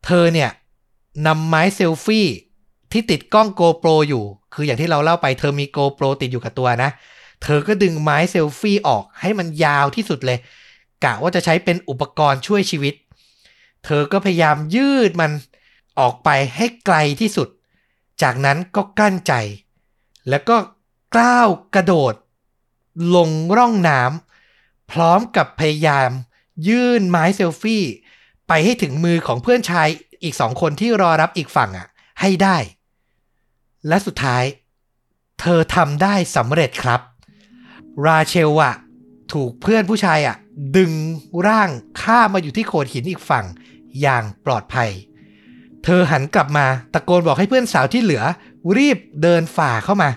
[0.04, 0.50] เธอเนี่ย
[1.26, 2.26] นำไม้เซลฟี่
[2.92, 6.90] ที่ติดกล้อง GoPro อยู่ คืออย่างที่เราเล่าไปเธอมี GoPro ติดอยู่กับตัวนะ
[7.42, 10.38] เธอก็ดึงไม้เซลฟี่ออกให้มันยาวที่สุดเลย
[11.04, 12.94] กะว่าจะใช้เป็นอุปกรณ์ช่วยชีวิต
[13.84, 15.30] เธอก็พยายามยืดมัน
[15.98, 17.48] ออกไปให้ไกลที่สุด
[18.22, 19.32] จากนั้นก็กลั้นใจ
[20.28, 20.56] แล้วก็
[21.14, 22.14] กล้าวกระโดด
[23.14, 26.10] ลงร่องน้ำพร้อมกับพยายาม
[26.68, 27.84] ยื่นไม้เซลฟี่
[28.48, 29.88] ไปให้ถึงมือของเพื่อนชาย
[30.22, 31.86] อีกสองคนที่รอรับอีกฝั่งอะ
[32.20, 32.56] ให้ได้
[33.88, 34.44] และสุดท้าย
[35.40, 37.00] เธอทำได้สำเร็จครับ
[38.06, 38.74] ราเชลอะ
[39.32, 40.36] ถูกเพื่อนผู้ชายอะ
[40.76, 40.92] ดึง
[41.46, 41.70] ร่าง
[42.02, 43.44] ข้ามมาอยู่ที่โขดหินอีกฝั่ง
[44.00, 44.90] อย่างปลอดภัย
[45.84, 48.22] เธอหันกลับมาตะโกนบอกให้เพื่อนสาวที่เหลือ
[48.76, 50.10] รีบเดินฝ่าเข้ามา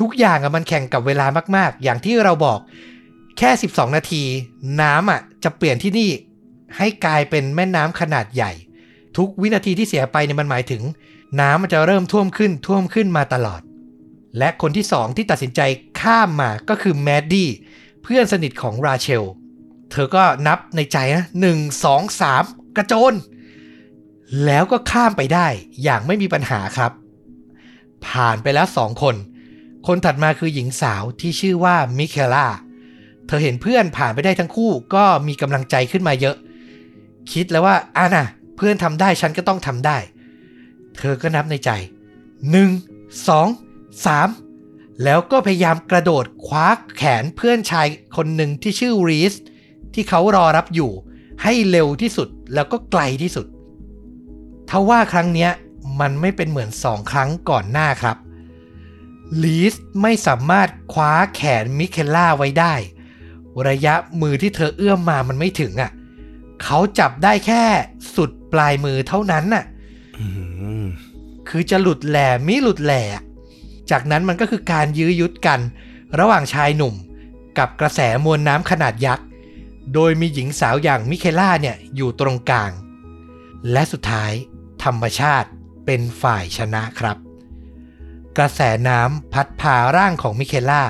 [0.00, 2.58] ทุกอย่างอะมันแข่งกับเวลามาก ๆ อย่างที่เราบอก
[3.38, 4.22] แค่ 12 นาที
[4.80, 6.10] น้ำอะจะเปลี่ยนที่นี่
[6.76, 8.52] ให้กลายเป็นแม่น้ำขนาดใหญ่
[9.16, 10.82] ทุกวินาทีที่เสียไปเนี่ยมันหมายถึง
[11.40, 13.60] น้ำมันจะเริ่มท่วมขึ้นท่วมขึ้นมาตลอด
[14.38, 15.60] และคนที่สองที่ตัดสินใจ
[16.00, 17.50] ข้ามมาก็คือแมดดี้
[18.02, 19.24] เพื่อนสนิทของราเชล
[19.90, 22.42] เธอก็นับในใจนะหนึ่งสองสาม
[22.76, 23.14] กระโจน
[24.44, 25.46] แล้วก็ข้ามไปได้
[25.82, 26.92] อย่างไม่มีปัญหาครับ
[28.06, 29.16] ผ่านไปแล้วสองคน
[29.86, 32.46] คนถัดมาคือหญิงสาวที่ชื่อว่ามิเคล่า
[33.26, 36.36] เธอเห็นเพื่อนผ่านไปได้ทั้งคู่ก็มีกำลังใจขึ้นมาเยอะ
[37.32, 38.26] คิดแล้วว่าอ่านะ
[38.56, 39.98] เพื่อนทำได้ฉันก็ต้องทำได้
[40.98, 41.70] เธอก็นับในใจ
[42.50, 42.70] หนึ่ง
[43.28, 43.48] สอง
[44.06, 44.28] สาม
[45.04, 46.66] แล้วก็พยายามกระโดดคว้า
[46.96, 49.34] แขนเพื่อนชายคนหนึ่งที่ชื่อรีส
[49.94, 50.90] ที่เขารอรับอยู่
[51.42, 53.46] ให้เร็วที่สุดแล้วก็ไกลที่สุด
[54.70, 55.48] ทว่าครั้งนี้
[56.00, 58.16] มันไม่เป็นเหมือนสองครั้งก่อนหน้าครับ
[59.42, 62.74] ลีสไม่สามารถคว้าแขนมิเคล่าไว้ได้
[63.68, 65.90] ระยะมือที่เธอเอื้อมมามันไม่ถึงอะ
[66.62, 67.62] เขาจับได้แค่
[68.16, 69.64] สุด ปลายมือเท่านั้นน่ะ
[70.18, 70.26] อื
[70.82, 70.84] ม
[71.48, 73.02] คือจะหลุดแหล่มิหลุดแหล่
[73.90, 75.60] จากนั้นมันก็คือการยื้อยุดกัน
[76.18, 76.94] ระหว่างชายหนุ่ม
[77.58, 79.26] กับกระแสมวลน้ำขนาดยักษ์
[79.94, 82.72] โดยมีหญิงสาวอย่างมิเคล่าเนี่ยอยู่ตรงกลาง
[83.72, 84.32] และสุดท้าย
[84.84, 85.48] ธรรมชาติ
[85.86, 87.16] เป็นฝ่ายชนะครับ
[88.36, 90.84] กระแสน้ำพัดพาร่างของมิเคล่า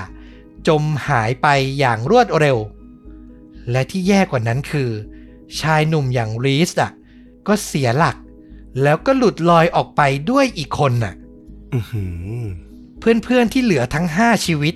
[0.69, 1.47] จมหายไป
[1.79, 2.59] อย่างรวดเร็ว
[3.71, 4.91] และที่แย่กว่านั้นคือ
[5.61, 6.93] ชายหนุ่มอย่างรีสอะ
[7.49, 8.17] ก็เสียหลัก
[8.83, 11.15] แล้วก็หลุดลอยออกไปด้วยอีกคนน่ะ
[11.75, 12.05] อือหื
[12.41, 12.43] อ
[12.99, 14.75] เพื่อนๆที่เหลือทั้ง5ชีวิต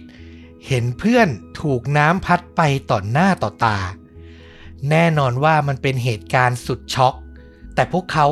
[0.66, 1.28] เห็นเพื่อน
[1.61, 3.78] ถูกน้ำพัดไปต่อหน้าต่อตา
[4.90, 7.14] แน่นอนว่ามันเป็นเหตุการณ์สุดช็อก
[7.74, 8.26] แต่พวกเขา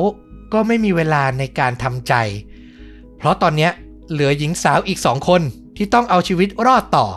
[0.53, 2.13] ก็ไม่มีเวลาในการทำใจ
[3.17, 3.71] เพราะตอนเนี้ย
[4.11, 5.41] เหลือหญิงสาวอีกสองคน
[5.77, 7.07] ที่ต้องเอาชีวิตรอดต่อ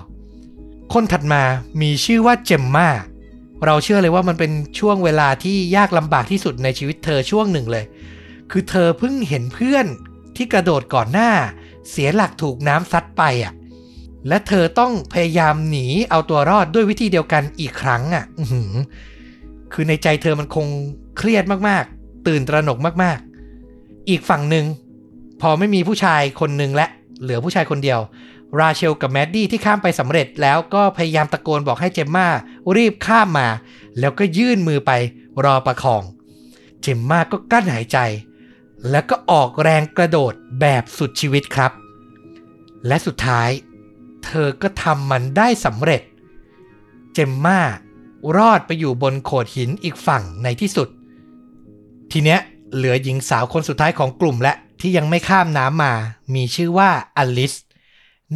[0.92, 1.42] คนถัดมา
[1.80, 2.88] มีชื่อว่าเจมมา
[3.66, 7.84] เราเชื่อเลยว่ามันเป็นช่วงเวลาที่ยากลำบากที่สุดในชีวิตเธอช่วงหนึ่งเลย
[8.50, 9.86] คือเธอเพิ่งเห็นเพื่อน
[10.36, 11.30] ที่กระโดดก่อนหน้า
[11.90, 13.52] เสียหลักถูกน้ำซัดไปอะ
[14.28, 18.24] และเธอต้องพยายามหนีเอาตัวรอดด้วยวิธีเดียวกันอีกครั้งอะ
[19.72, 20.66] คือในใจเธอมันคง
[21.18, 24.64] เครียดมากๆ ตื่นตระหนกมากๆ อีกฝั่งหนึ่ง
[25.40, 26.86] พอไม่มีผู้ชายคนหนึ่งและ
[27.22, 28.00] เหลือผู้ชายคนเดียว
[28.60, 32.28] ราเชลกับแมดดี้ที่ข้ามไปสำเร็จแล้วก็พยายามตะโกนบอกให้เจมมา
[32.76, 33.48] รีบข้ามมา
[33.98, 34.92] แล้วก็ยื่นมือไป
[35.44, 36.02] รอประคอง
[36.80, 37.98] เจมมาก็กลั้นหายใจ
[38.90, 41.72] แล้วก็ออกแรงกระโดดแบบสุดชีวิตครับ
[42.86, 43.50] และสุดท้าย
[44.24, 46.02] เธอก็ทำมันได้สำเร็จ
[47.14, 47.60] เจมมา
[48.36, 50.88] รอดไปอยู่บนโขดหินอีกฝั่งในที่สุด
[52.12, 52.40] ทีเนี้ย
[52.74, 55.94] เหลือหญิงสาวคนสุดท้ายของกลุ่มและที่ยังไม่ข้ามน้ำมา
[56.34, 57.54] มีชื่อว่าอลิส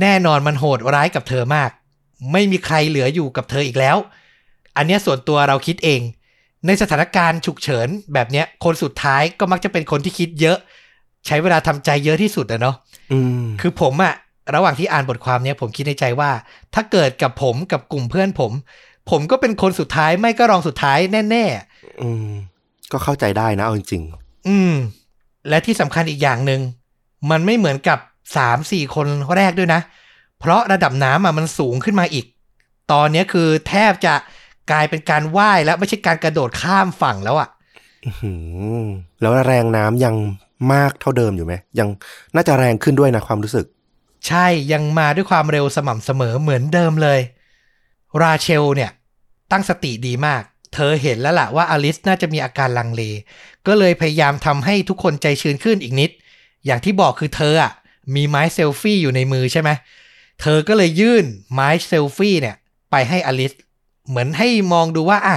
[0.01, 1.71] แน่นอนมันโหดร้ายกับเธอมาก
[2.33, 3.97] ไม่มีใครเหลืออยู่กับเธออีกแล้ว
[4.77, 6.01] อันเนี้ยส่วนตัวเราคิดเอง
[6.67, 10.59] ในสถานการณ์ฉุกเฉินแบบเนี้ย คนสุดท้ายก็มักจะเป็นคนที่คิดเยอะ
[11.27, 12.77] ใช้เวลาทำใจเยอะที่สุดอะเนาะ
[13.13, 14.15] อืมคือผมอะ
[14.55, 16.31] ระหว่างที่อ่านบทความเนี้ยผมคิดในใจว่า
[16.75, 18.53] ถ้าเกิดกับผมกับกลุ่มเพื่อนผม
[19.11, 20.99] ผมก็เป็นคนสุดท้ายไม่ก็รองสุดท้าย
[21.31, 21.45] แน่
[22.03, 22.31] อืม
[22.93, 24.75] ก็เข้าใจได้นะเอาจริงๆอืม
[25.49, 26.61] และที่สำคัญอีกอย่างหนึ่ง
[27.31, 27.99] มันไม่เหมือนกับ
[28.37, 29.81] สามสี่คนแรกด้วยนะ
[30.41, 32.27] เพราะระดับน้ำอะมันสูงขึ้นมาอีก
[32.93, 34.15] ตอนเนี้ยคือแทบจะ
[34.71, 38.33] กลายเป็นการว่ายแล้วไม่ใช่การกระโดดข้ามฝั่งแล้วอะๆอื้อหื
[38.83, 38.85] อ
[39.21, 40.15] แล้วแรงน้ำยัง
[40.73, 41.89] มากเท่าเดิมอยู่ไหมยัง
[42.35, 43.67] น่าจะแรงขึ้นด้วยนะความรู้สึก
[44.27, 47.21] ใช่ยังมาด้วยความเร็วสม่ำเสมอเหมือนเดิมเลย
[48.23, 48.91] ราเชลเนี่ย
[49.53, 50.43] ตั้งสติดีมาก
[50.75, 53.03] เธอเห็นแล้วล่ะว่าอลิสน่าจะมีอาการลังเล
[53.67, 56.11] ก็เลยพยายามทำให้ทุกคนใจชื้นขึ้นอีกนิด
[56.67, 57.73] อย่างที่บอกคือเธออะ
[58.15, 59.71] มีไม้เซลฟี่อยู่ในมือใช่ไหม
[60.41, 62.57] เธอก็เลยยื่นไม้เซลฟี่เนี่ย
[62.91, 63.53] ไปให้อลิส
[64.09, 65.37] เหมือนให้มองดูว่าอะ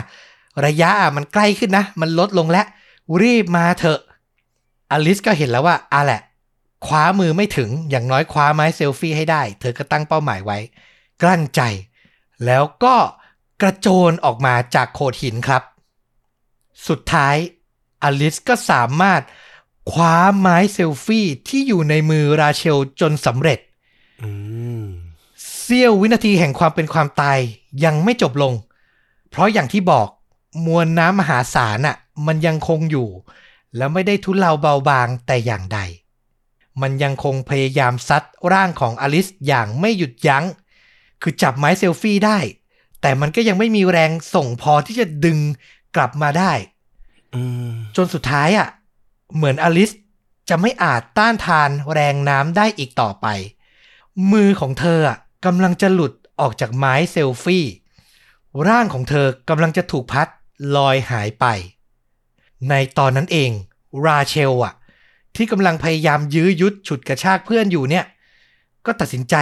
[0.66, 2.66] ระยะอะมันใกล้ขึ้นนะ มันลดลงแล้ว
[3.22, 4.00] รีบมาเถอะ
[4.92, 6.22] อลิสก็เห็นแล้วว่าอะแหละ
[6.86, 10.58] คว้ามือไม่ถึงอย่างน้อยคว้าไม้เซลฟี่ให้ได้ เธอก็ตั้งเป้าหมายไว้
[11.22, 11.62] กลั้นใจ
[12.46, 12.96] แล้วก็
[13.62, 15.64] กระโจนออกมาจากโขดหินครับ
[16.88, 17.36] สุดท้าย
[18.04, 19.22] อลิสก็สามารถ
[19.92, 23.60] คว้าไม้เซลฟี่ที่อยู่ในมือราเชลจนสำเร็จ
[25.72, 27.40] เสี้ยววินาทีแห่งความเป็นความตาย
[27.86, 28.54] ยังไม่จบลง
[29.30, 30.08] เพราะอย่างที่บอก
[30.66, 33.10] มวลน้ำมหาศาลน่ะมันยังคงอยู่
[33.78, 35.80] แล้วไม่ได้ทุเลาเบาบางแต่อย่างใด
[36.82, 40.46] มันยังคงพยายามซัดร่างของอลิสอย่างไม่หยุดยัง้ง
[41.22, 42.40] คือจับไม้เซลฟี่ได้
[43.02, 45.40] แต่มันก็ยังไม่มีแรงส่งพอที่จะดึง
[45.96, 46.54] กลับมาได้
[47.36, 48.68] อืมจนสุดท้ายอะ
[49.36, 49.92] เหมือนอลิส
[50.50, 53.28] จะไม่อาจต้านทานแรงน้ำได้อีกต่อไป
[54.32, 57.66] มือของเธออะ กำลังจะหลุดออกจากไม้เซลฟี่
[58.68, 60.28] ร่างของเธอกำลังจะถูกพัด
[60.76, 61.46] ลอยหายไป
[62.70, 63.52] ในตอนนั้นเอง
[64.06, 64.74] ราเชลอะ
[65.36, 68.06] ที่กำลังพยายามยื้อยุดฉุดกระชากเพื่อนอยู่เนี่ย
[68.86, 69.36] ก็ตัดสินใจ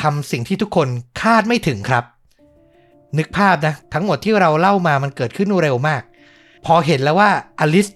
[0.00, 0.88] ทำสิ่งที่ทุกคน
[1.20, 2.04] คาดไม่ถึงครับ
[3.18, 6.02] นึกภาพนะ ทั้งหมดที่เราเล่ามามันเกิดขึ้นเร็วมาก
[6.64, 7.86] พอเห็นแล้วว่าอลิส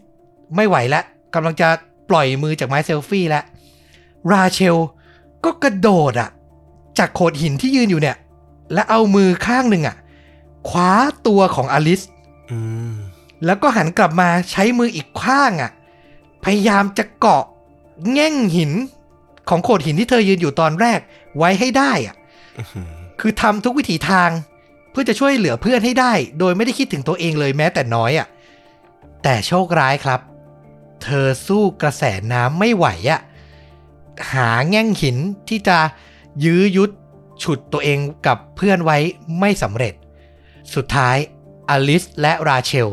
[0.56, 1.68] ไม่ไหวแล้วกำลังจะ
[2.10, 3.44] ปล่อยมือจากไม้เซลฟี่แล้ว
[4.32, 4.76] ราเชล
[5.44, 6.30] ก็กระโดดอะ
[6.98, 8.16] จากโขดหินที่ยืนอยู่เนี่ย
[8.72, 9.96] และเอามือข้างหนึ่งอะ
[10.68, 10.92] คว้า
[11.26, 12.00] ตัวของอลิส
[12.50, 12.58] อื
[12.92, 12.94] ม
[13.44, 15.70] แล้วก็หันกลับมาใช้มืออีกข้างอะ
[16.44, 17.44] พยายามจะเกาะ
[18.12, 18.72] แง่งหิน
[19.48, 21.00] ของโขดหินที่เธอยืนอยู่ตอนแรก
[21.38, 22.14] ไว้ให้ได้อะ
[22.58, 24.30] อื้อหือคือทำทุกวิถีทาง
[24.90, 28.26] เพื่อจะช่วยเหลือเพื่อนให้ได้ โดยไม่ได้คิดถึงตัวเองเลยแม้แต่น้อยอะ่ะ
[29.22, 30.20] แต่โชคร้ายครับ
[31.02, 33.20] เธอสู้กระแสน้ำไม่ไหวอะ
[34.32, 35.16] หาแง่งหิน
[35.48, 35.78] ที่จะ
[36.44, 36.90] ยื้อยุด
[37.42, 38.98] ฉุดตัวเองกับเพื่อนไว้
[39.40, 39.94] ไม่สำเร็จ
[40.74, 41.16] สุดท้าย
[41.68, 42.90] อลิสและราเชล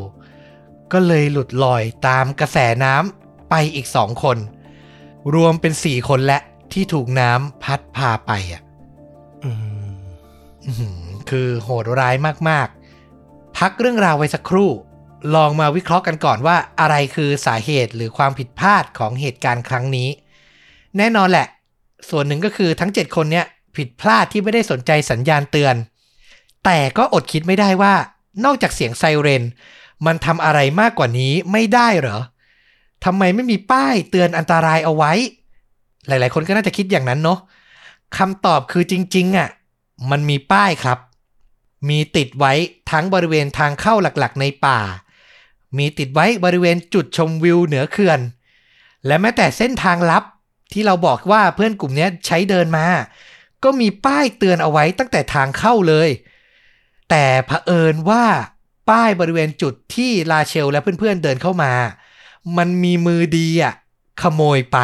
[0.92, 4.38] ก็เลยหลุดลอยตามกระแสน้ำไปอีกสองคน
[5.36, 6.40] รวมเป็นสี่คนและ
[6.74, 8.62] ที่ถูกน้ำพัดพาไปอะ
[9.44, 9.52] อื
[9.84, 9.88] ม
[10.66, 12.16] อื้อหือคือโหดร้าย
[12.50, 14.70] มากๆ พักเรื่องราวไว้สักครู่
[15.36, 20.10] ลองมาวิเคราะห์กันก่อนว่าอะไรคือสาเหตุหรือความผิดพลาดของเหตุการณ์ครั้งนี้
[20.98, 21.48] แน่นอนแหละ
[22.10, 25.76] ส่วนหนึ่งก็คือทั้ง 7 คนเนี้ยผิดพลาดที่ไม่ได้สนใจสัญญาณเตือน
[26.66, 27.94] แต่ก็อดคิดไม่ได้ว่า
[28.46, 29.44] นอกจากเสียงไซเรน
[30.06, 32.20] มันทำอะไรมากกว่านี้ไม่ได้เหรอ
[33.06, 35.14] ทำไมไม่มีป้ายเตือนอันตรายเอาไว้
[36.08, 37.40] หลาย ๆ คนก็น่าจะคิดอย่างนั้นเนาะ
[38.18, 39.50] คำตอบคือจริง ๆอะ
[40.12, 41.00] มันมีป้ายครับ
[41.90, 42.54] มีติดไว้
[42.92, 44.80] ทั้งบริเวณทางเข้าหลักๆ ในป่า
[45.78, 48.20] มีติดไว้บริเวณจุดชมวิวเหนือเขื่อน
[49.06, 50.24] และแม้แต่เส้นทางลับ
[50.74, 52.86] ที่เราบอกว่าเพื่อนกลุ่มเนี้ยใช้เดินมา
[53.64, 56.10] ก็มีป้ายเตือนเอาไว้ตั้งแต่ทางเข้าเลย
[57.10, 58.24] แต่เผอิญว่า
[58.90, 61.72] ป้ายบริเวณจุดที่ลาเชลและเพื่อนๆเดินเข้ามา
[62.58, 63.74] มันมีมือดีอะ
[64.22, 64.78] ขโมยไป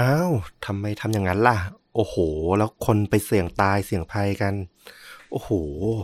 [0.00, 0.32] อ้าว
[0.66, 1.56] ทำไมทำอย่างนั้นล่ะ
[1.94, 2.16] โอ้โห
[2.58, 4.54] แล้วคนไปเสี่ยงตายเสี่ยงภัยกัน
[5.32, 5.50] โอ้โห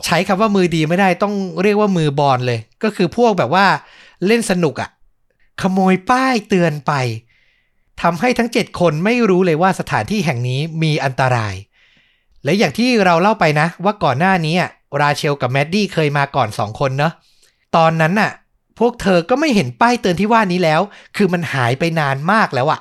[0.06, 3.66] ใช้คำว่ามือดีไม่ได้ต้องเรียกว่ามือบอลเลย ก็คือพวกแบบว่า
[4.26, 4.90] เล่นสนุกอะ่ะ
[5.62, 6.92] ขโมยป้ายเตือนไป
[8.02, 11.54] ทำให้ทั้ง 7 คนไม่รู้เลยว่าสถานที่แห่งนี้มีอันตราย
[12.44, 17.12] และอย่างที่เราเล่าไปนะ ว่าก่อนหน้านี้อะราเชลกับแมดดี้เคยมาก่อน 2 คนเนาะ
[17.76, 18.30] ตอนนั้นน่ะ
[18.78, 20.80] พวกเธอก็ไม่เห็นป้ายเตือนที่ว่านี้แล้ว
[21.16, 22.80] คือมันหายไปนานมากแล้วอะ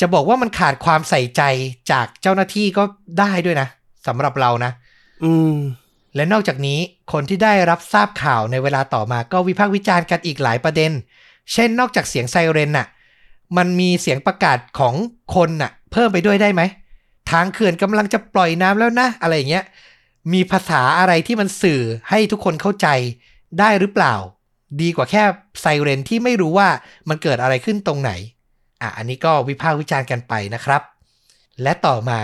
[0.00, 1.42] จะบอกว่ามันขาดความใส่ใจ
[1.90, 2.82] จากเจ้าหน้าที่ก็
[3.18, 3.68] ได้ด้วยนะ
[4.06, 4.72] สำหรับเรานะ
[5.24, 5.54] อืม
[6.16, 6.78] และนอกจากนี้
[7.12, 10.90] คนที่ได้รับทราบข่าวในเวลาต่อมาก็วิพากษ์วิจารณ์กันอีกหลายประเด็น
[11.52, 12.86] เช่นนอกจากเสียงไซเรนน่ะ
[13.56, 14.94] มันมีเสียงประกาศของ
[15.34, 16.62] คนน่ะ เพิ่มไปด้วยได้ไหม
[17.30, 19.64] ทางเขื่อนกำลังจะปล่อยน้ำแล้วนะ อะไรอย่างเงี้ย
[20.32, 22.88] มีภาษาอะไรที่มันสื่อให้ทุกคนเข้าใจ
[23.58, 24.14] ได้หรือเปล่า
[24.80, 25.22] ดีกว่าแค่
[25.60, 26.68] ไซเรนที่ไม่รู้ว่า
[27.08, 28.10] มันเกิดอะไรขึ้นตรงไหน
[28.82, 30.82] อะ อันนี้ก็วิพากษ์วิจารณ์กันไปนะครับ
[31.62, 32.20] และต่อมา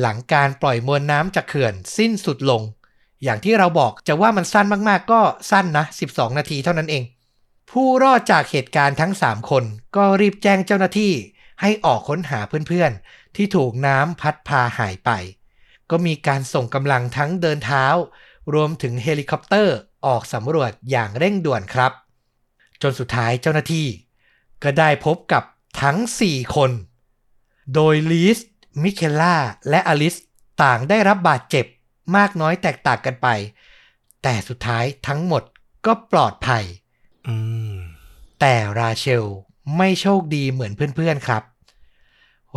[0.00, 2.62] หลังการปล่อยมวลน้ำจากเขื่อนสิ้นสุดลง
[3.24, 7.02] อย่างที่เราบอกจะว่ามันสั้นมากๆ ก็สั้นนะ 12 นาทีเท่านั้นเอง
[7.70, 9.64] ผู้รอดจากเหตุการณ์ทั้ง 3 คน
[9.96, 11.12] ก็รีบแจ้งเจ้าหน้าที่
[11.60, 15.10] ให้ออกค้นหาเพื่อนๆ ที่ถูกน้ำพัดพาหายไป
[15.90, 17.86] ก็มีการส่งกำลังทั้งเดินเท้า
[18.54, 19.76] รวมถึงเฮลิคอปเตอร์
[20.06, 21.92] ออกสำรวจอย่างเร่งด่วนครับ
[22.82, 23.86] จนสุดท้ายเจ้าหน้าที่
[24.62, 25.42] ก็ได้พบกับ
[25.82, 26.70] ทั้ง 4 คน
[27.74, 28.38] โดยลีส
[28.82, 29.36] มิเคล่า
[29.70, 30.16] และอลิส
[30.62, 31.66] ต่างได้รับบาดเจ็บ
[32.16, 33.28] มากน้อยแตกต่างกันไป
[34.22, 35.42] แต่สุดท้ายทั้งหมด
[35.86, 36.64] ก็ปลอดภัย
[38.40, 39.24] แต่ราเชล
[39.76, 41.42] ไม่โชคดีเหมือนเพื่อนๆครับ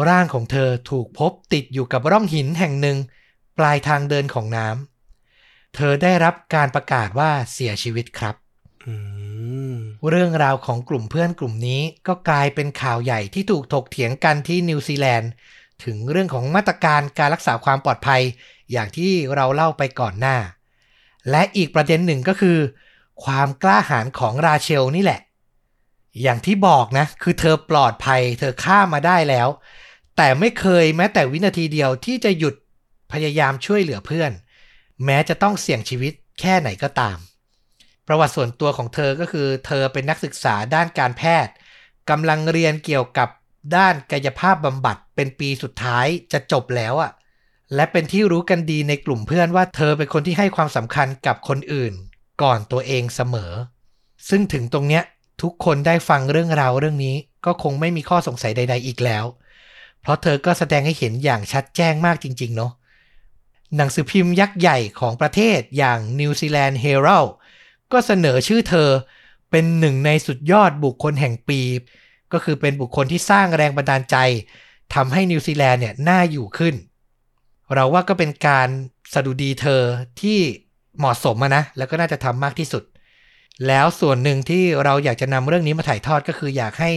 [0.08, 2.98] ร่างของเธอถูกพบติดอยู่กับร่องหินแห่งหนึ่ง
[3.58, 8.36] ปลายทางเดินของน้ำ เธอได้รับการประกาศว่าเสียชีวิตครับ
[10.10, 15.32] เรื่องราวของกลุ่มเพื่อนกลุ่มนี้ก็กลายเป็นข่าวใหญ่ที่ถูกถกเถียงกันที่นิวซีแลนด์
[15.84, 18.22] ถึงเรื่องของมาตรการการรักษาความปลอดภัย
[18.72, 20.38] อย่างที่เราเล่าไปก่อนหน้า
[21.30, 22.58] และอีกประเด็นหนึ่งก็คือ
[23.24, 25.22] ความกล้าหาญของราเชลนี่แหละ
[26.22, 29.48] อย่างที่บอกนะ คือเธอปลอดภัย เธอข้ามมาได้แล้ว
[30.18, 32.56] แต่ไม่เคยแม้แต่วินาทีเดียวที่จะหยุด
[33.12, 34.32] พยายามช่วยเหลือเพื่อน
[35.06, 37.18] แม้จะต้องเสี่ยงชีวิตแค่ไหนก็ตาม
[38.08, 41.54] ประวัติส่วนตัวของเธอก็คือ เธอเป็นนักศึกษาด้านการแพทย์
[42.10, 43.30] กำลังเรียนเกี่ยวกับ
[43.76, 47.12] ด้านกายภาพบำบัดเป็นปีสุดท้ายจะจบแล้วอะ่ะ
[47.76, 51.94] และเป็นที่รู้กันดีในกลุ่มเพื่อนว่าเธอเป็นคนที่ให้ความสำคัญกับคนอื่น
[52.42, 53.52] ก่อนตัวเองเสมอ
[54.30, 55.04] ซึ่งถึงตรงเนี้ย
[55.42, 57.16] ทุกคนได้ฟังเรื่องราวเรื่องนี้
[57.46, 59.26] ก็คงไม่มีข้อสงสัยใด ๆ อีกแล้ว
[60.02, 62.72] เพราะเธอก็แสดงให้เห็นอย่างชัดแจ้งมากจริง ๆ เนาะ
[63.76, 67.30] หนังสือพิมพ์ยักษ์ใหญ่ของประเทศอย่าง New Zealand Herald
[67.92, 68.90] ก็เสนอชื่อเธอ
[69.52, 71.62] เป็นหนึ่งในสุดยอดบุคคลแห่งปี
[72.34, 74.18] ก็คือเป็นบุคคลที่สร้างแรงบันดาลใจ
[74.94, 76.76] ทำให้นิวซีแลนด์เนี่ยน่าอยู่ขึ้น
[77.74, 78.70] เราว่าก็เป็นการ
[79.14, 79.82] สะดุดีเธอ
[80.22, 80.40] ที่
[81.00, 82.84] เหมาะสมอะนะ แล้วก็น่าจะทำมากที่สุด
[83.68, 86.92] แล้วส่วนหนึ่งที่เราอยากจะนำเรื่องนี้มาถ่ายทอดก็คืออยากให้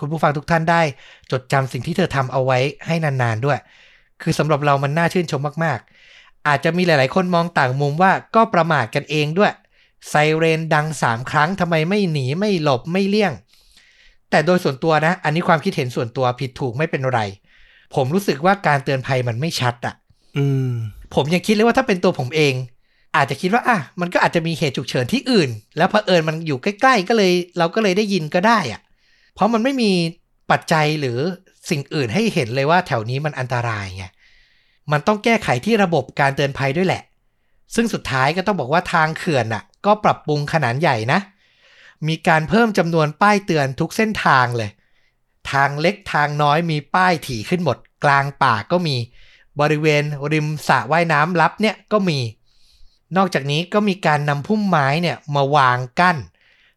[0.00, 0.82] คุณผู้ฟังทุกท่านได้
[1.30, 3.58] จดจำสิ่งที่เธอทำเอาไว้ให้นานๆด้วย
[4.22, 9.52] คือสำหรับเรามันน่าชื่นชมมากๆ อาจจะมีหลายๆ คนมองต่างมุมว่าก็ประมาทกันเองด้วย
[10.08, 13.32] ไซเรนดังสามครั้งทำไมไม่หนีไม่หลบไม่เลี่ยง
[14.30, 17.20] แต่โดยส่วนตัวนะ อันนี้ความคิดเห็นส่วนตัวผิดถูกไม่เป็นไร
[17.94, 19.94] ผมรู้สึกว่าการเตือนภัยมันไม่ชัดอะ
[20.36, 20.70] อืม
[21.14, 22.54] ผมยังคิดเลยว่าถ้าเป็นตัวผมเอง
[23.16, 28.80] อาจจะคิดว่าอะมันก็อาจจะมีเหตุฉุกเฉินที่อื่น แล้วเผอิญมันอยู่ใกล้ๆ ก็เลยเราก็เลยได้ยินก็ได้อะ
[29.34, 29.92] เพราะมันไม่มี
[30.50, 31.18] ปัจจัยหรือ
[31.70, 34.04] สิ่งอื่นให้เห็นเลยว่าแถวนี้มันอันตรายไง
[34.92, 37.02] มันต้องแก้ไขที่ระบบการเตือนภัยด้วยแหละ
[37.74, 41.20] ซึ่งสุดท้ายก็ต้องบอกว่าทางเขื่อนอะ ก็ปรับปรุงขนาดใหญ่นะ
[42.08, 44.70] มีการเพิ่มจำนวนป้ายเตือนทุกเส้นทางเลย
[45.52, 48.96] ทางเล็กทางน้อยมีป้ายถี่ขึ้นหมด กลางป่าก็มี
[49.60, 52.18] บริเวณริมสระว่ายน้ำลับเนี่ยก็มี
[53.16, 56.16] นอกจากนี้ก็มีการนำพุ่มไม้เนี่ยมาวางกั้น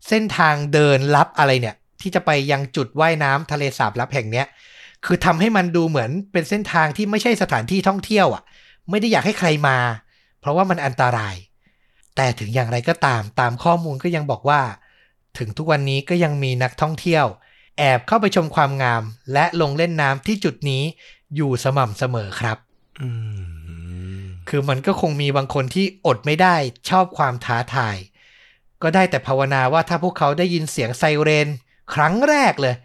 [0.07, 4.45] เส้นทางเดินลับอะไรเนี่ย ที่จะไปยังจุดว่ายน้ำทะเลสาบลับแห่งเนี้ย
[5.05, 8.43] คือทำให้มันดูเหมือนเป็นเส้นทางที่ไม่ใช่สถานที่ท่องเที่ยวอะ
[8.89, 9.77] ไม่ได้อยากให้ใครมา
[10.39, 11.35] เพราะว่ามันอันตราย
[12.15, 14.61] แต่ถึงอย่างไรก็ตามตามข้อมูลก็ยังบอกว่า
[15.37, 17.25] ถึงทุกวันนี้ก็ยังมีนักท่องเที่ยว
[17.77, 20.83] แอบเข้าไปชมความงาม และลงเล่นน้ำที่จุดนี้
[21.35, 22.57] อยู่สม่ำเสมอครับ
[23.01, 23.09] อื
[23.53, 23.56] ม
[24.49, 26.55] คือมันก็คงมีบางคนที่อดไม่ได้
[26.89, 27.97] ชอบความท้าทาย
[28.81, 31.47] ก็ได้แต่ภาวนาว่าถ้าพวกเขาได้ยินเสียงไซเรน
[31.93, 32.75] ครั้งแรกเลย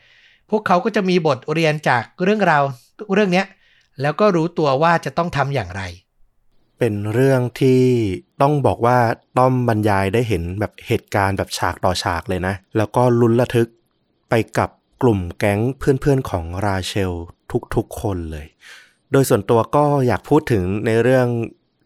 [0.50, 2.62] พวกเขาก็จะมีบทเรียนจากเรื่องราว
[3.12, 3.46] เรื่องเนี้ย
[4.00, 5.82] แล้วก็รู้ตัวว่าจะต้องทำอย่างไร
[6.78, 7.82] เป็นเรื่องที่
[8.42, 8.98] ต้องบอกว่า
[9.38, 13.68] ต้อมบรรยายได้เห็นแบบเหตุการณ์แบบฉากต่อฉากเลยนะ แล้วก็ลุ้นระทึก
[14.30, 14.70] ไปกับ
[15.02, 17.12] กลุ่มแก๊งเพื่อนๆของราเชล
[17.74, 18.46] ทุกๆคนเลย
[19.12, 21.26] โดยส่วนตัวก็อยากพูดถึงในเรื่อง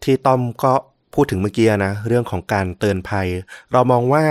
[0.03, 0.73] ที่ต้อมก็
[1.15, 3.27] พูดถึงเมื่อกี้นะ เรื่องของการเตือนภัย
[3.71, 4.25] เรามองว่า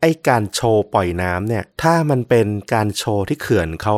[0.00, 3.96] ไอ้การโชว์ปล่อยน้ำเนี่ย ถ้ามันเป็นการโชว์ที่เขื่อนเขา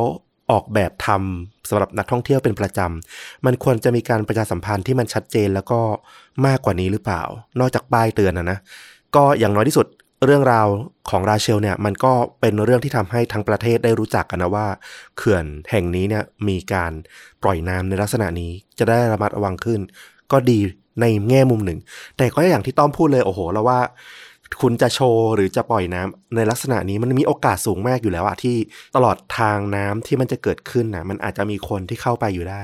[0.51, 5.79] ออกแบบทำสำหรับนักท่องเที่ยวเป็นประจำ มันควรจะมีการประชาสัมพันธ์ที่มันชัดเจนแล้วก็
[6.45, 7.21] มากกว่านี้หรือเปล่า
[7.59, 8.57] นอกจากป้ายเตือนนะนะ
[9.15, 9.87] ก็อย่างน้อยที่สุด
[10.25, 10.67] เรื่องราว
[11.09, 14.67] ของราเชลเนี่ยมันก็เป็นเรื่องที่ทำให้ทั้งประเทศได้รู้จักกันนะว่า
[15.17, 16.91] เขื่อนแห่งนี้เนี่ยมีการ
[17.43, 19.79] ปล่อยน้ำในลักษณะนี้จะได้ระมัดระวังขึ้น
[20.31, 20.59] ก็ดี
[21.01, 21.79] ในแง่มุมหนึ่ง
[22.17, 23.79] แต่ก็อย่างที่ต้อมพูดเลยโอ้โห แล้วว่า
[24.61, 28.55] คุณจะโชว์หรือจะปล่อยน้ำในลักษณะนี้มันมีโอกาสสูงมากอยู่แล้วอะที่
[28.95, 32.63] ตลอดทางน้ำที่มันจะเกิดขึ้นนะมันอาจจะมีคนที่เข้าไปอยู่ได้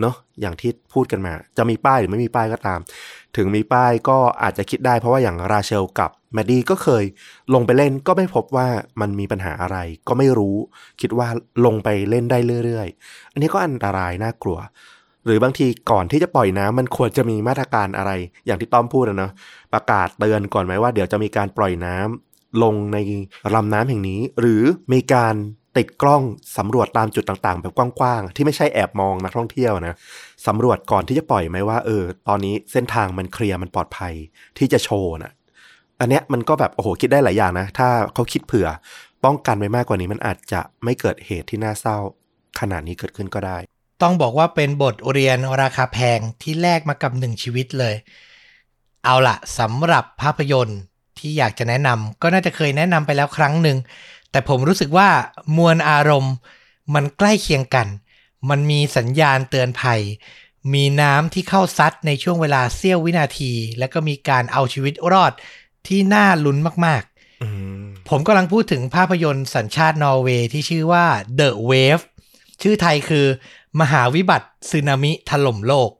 [0.00, 2.80] เนาะอย่างที่พูดกันมา จะมีป้ายหรือไม่มีป้ายก็ตาม
[3.36, 7.04] ถึงมีป้ายก็อาจจะคิดได้เพราะว่าอย่างราเชลกับแมดดี้ก็เคย
[7.54, 8.68] ลงไปเล่นก็ไม่พบว่า
[9.00, 10.56] มันมีปัญหาอะไรก็ไม่รู้
[11.00, 11.28] คิดว่า
[11.64, 14.58] ลงไปเล่นได้เรื่อยๆ อันนี้ก็อันตรายน่ากลัว
[15.24, 18.12] หรือบางทีก่อนที่จะปล่อยน้ำมันควรจะมีมาตรการอะไร
[18.46, 19.32] อย่างที่ต้อมพูดนะเนาะ
[19.72, 22.96] ประกาศเตือนก่อนไหมว่าเดี๋ยวจะมีการปล่อยน้ำลงใน
[23.54, 24.62] ลำน้ำแห่งนี้ หรือ
[24.92, 25.34] มีการ
[25.76, 26.22] ติดกล้อง
[26.56, 29.96] สำรวจตามจุดต่างๆ แบบกว้างๆ ที่ไม่ใช่แอบมองนักท่องเที่ยวนะ
[30.46, 34.14] สำรวจก่อนที่จะปล่อยไหมว่าเออ ตอนนี้เส้นทางมันเคลียร์มันปลอดภัย
[34.58, 35.32] ที่จะโชว์นะ
[36.00, 38.68] อันเนี้ยมันก็แบบโอ้โหคิดได้หลายอย่างนะ ถ้าเขาคิดเผื่อ
[39.24, 41.96] ป้องกันไว้มากกว่านี้มันอาจจะไม่เกิดเหตุที่น่าเศร้า
[42.60, 43.58] ขนาดนี้เกิดขึ้นก็ได้
[44.02, 47.94] ต้องบอกว่าเป็นบทเรียนราคาแพงที่แลกมากับหนึ่งชีวิตเลย
[49.04, 50.80] เอาละสำหรับภาพยนตร์
[51.18, 53.78] ที่อยากจะแนะนำก็น่าจะเคยแนะนำไปแล้วครั้งหนึ่ง
[54.30, 55.08] แต่ผมรู้สึกว่า
[55.56, 56.34] มวลอารมณ์
[56.94, 57.88] มันใกล้เคียงกัน
[58.50, 60.00] มันมีสัญญาณเตือนภัย
[60.72, 65.32] มีน้ำที่เข้าซัดในช่วงเวลาเสี้ยววินาที แล้วก็มีการเอาชีวิตรอด
[65.86, 67.48] ที่น่าลุ้นมากๆอื
[67.82, 71.06] มผมกำลังพูดถึงภาพยนตร์สัญชาตินอร์เวย์ที่ชื่อว่า
[71.40, 72.02] The Wave
[72.62, 73.26] ชื่อไทยคือ
[73.80, 75.90] มหาวิบัติสึนามิถล่มโลก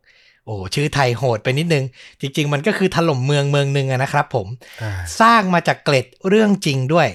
[0.44, 1.84] โอ้ชื่อไทยโหดไปนิดนึง
[2.20, 4.46] จริง ๆ มันก็คือถล่มเมืองเมืองหนึ่งอะนะครับผม
[4.82, 7.08] อ่าสร้างมาจากเกร็ดเรื่องจริงด้วย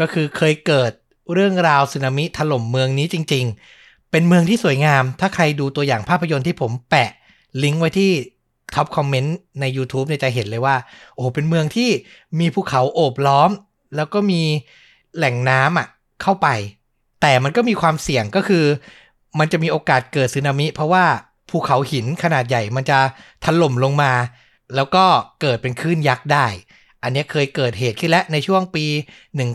[0.00, 0.92] ก็คือเคยเกิด
[1.34, 3.44] เรื่องราวสึนามิถล่มเมืองนี้จริง
[3.78, 7.10] ๆ เป็นเมืองที่สวยงาม ถ้าใครดูตัวอย่างภาพยนตร์ที่ผมแปะ
[7.62, 8.10] ลิงก์ไว้ที่
[8.74, 10.76] top comment ใน YouTube เนี่ยจะเห็นเลยว่า
[11.14, 11.90] โอ้เป็นเมืองที่
[12.40, 13.50] มีภูเขาโอบล้อม
[13.96, 14.42] แล้วก็มี
[15.16, 15.88] แหล่งน้ำอะ
[16.22, 16.48] เข้าไป
[17.22, 18.64] แต่มันก็มีความเสี่ยงก็คือ
[19.38, 21.04] มันจะมีโอกาสเกิดสึนามิ เพราะว่า
[21.50, 22.98] ภูเขาหินขนาดใหญ่มันจะ
[23.44, 24.12] ถล่มลงมา
[24.74, 25.04] แล้วก็
[25.40, 26.46] เกิดเป็นคลื่นยักษ์ได้
[27.02, 28.84] อันนี้เคยเกิดเหตุขึ้นแล้วในช่วงปี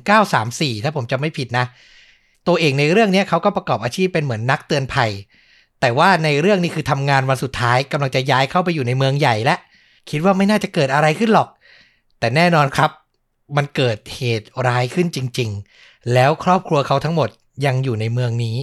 [0.08, 1.65] 1934 ถ้าผมจำไม่ผิดนะ
[2.47, 5.12] ตัวเองในเรื่องนี้เขาก็ประกอบอาชีพเป็นเหมือนนักเตือนภัย
[5.82, 9.60] แต่ว่าในเรื่องนี้คือทำงานวันสุดท้ายกำลังจะย้ายเข้าไปอยู่ในเมืองใหญ่แล้ว
[10.10, 11.49] คิดว่าไม่น่าจะเกิดอะไรขึ้นหรอก
[12.19, 12.91] แต่แน่นอนครับ
[13.58, 15.49] มันเกิดเหตุร้ายขึ้นจริง
[15.82, 17.30] ๆ แล้วครอบครัวเขาทั้งหมด
[17.65, 18.57] ยังอยู่ในเมืองนี้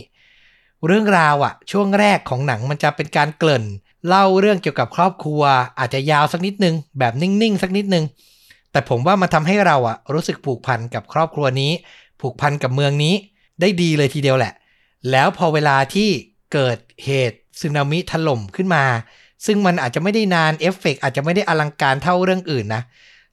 [0.86, 3.64] เรื่องราวอะช่วงแรกของหนังมันจะเป็นการเกริ่น
[4.08, 5.42] เล่าเรื่องเกี่ยวกับครอบครัว
[5.78, 8.04] อาจจะยาวสักนิดนึง แบบนิ่งๆ สักนิดนึง
[8.72, 11.72] แต่ผมว่ามันทำให้เราอะรู้สึกผูกพันกับครอบครัวนี้
[12.20, 13.14] ผูกพันกับเมืองนี้
[13.60, 14.52] ได้ดีเลยทีเดียวแหละ
[15.10, 16.08] แล้วพอเวลาที่
[16.52, 18.84] เกิดเหตุสึนามิถล่มขึ้นมา
[19.46, 22.82] ซึ่งมันอาจจะไม่ได้นานเอฟเฟกต์อาจจะไม่ได้อลังการเท่าเรื่องอื่นนะ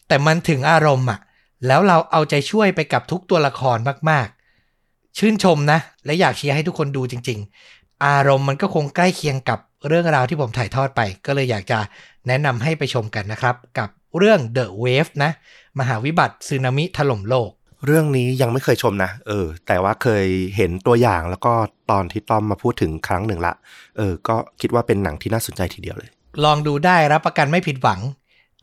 [0.07, 1.19] แต่มันถึงอารมณ์อะ
[1.67, 3.77] แล้วเราเอาใจช่วยไปกับทุกตัวละคร
[4.09, 7.39] มากๆ ชื่นชมนะ และอยากเชียร์ให้ทุกคนดูจริง
[7.71, 11.79] ๆ อารมณ์มันก็คงใกล้เคียงกับเรื่องราวที่ผมถ่ายทอดไป ก็เลยอยากจะ
[12.27, 15.31] แนะนำให้ไปชมกันนะครับ กับ เรื่อง The Wave นะ
[15.79, 17.51] มหาวิบัติสึนามิถล่มโลก
[17.85, 21.53] เรื่องนี้ยังไม่เคยชมนะ เออ แต่ว่าเคยเห็นตัวอย่างแล้วก็
[21.91, 23.53] ตอนที่ต้อมมาพูดถึงครั้งหนึ่งละ
[23.97, 26.09] เออ ก็คิดว่าเป็นหนังที่น่าสนใจทีเดียวเลย
[26.43, 27.99] ลองดูได้รับประกันไม่ผิดหวัง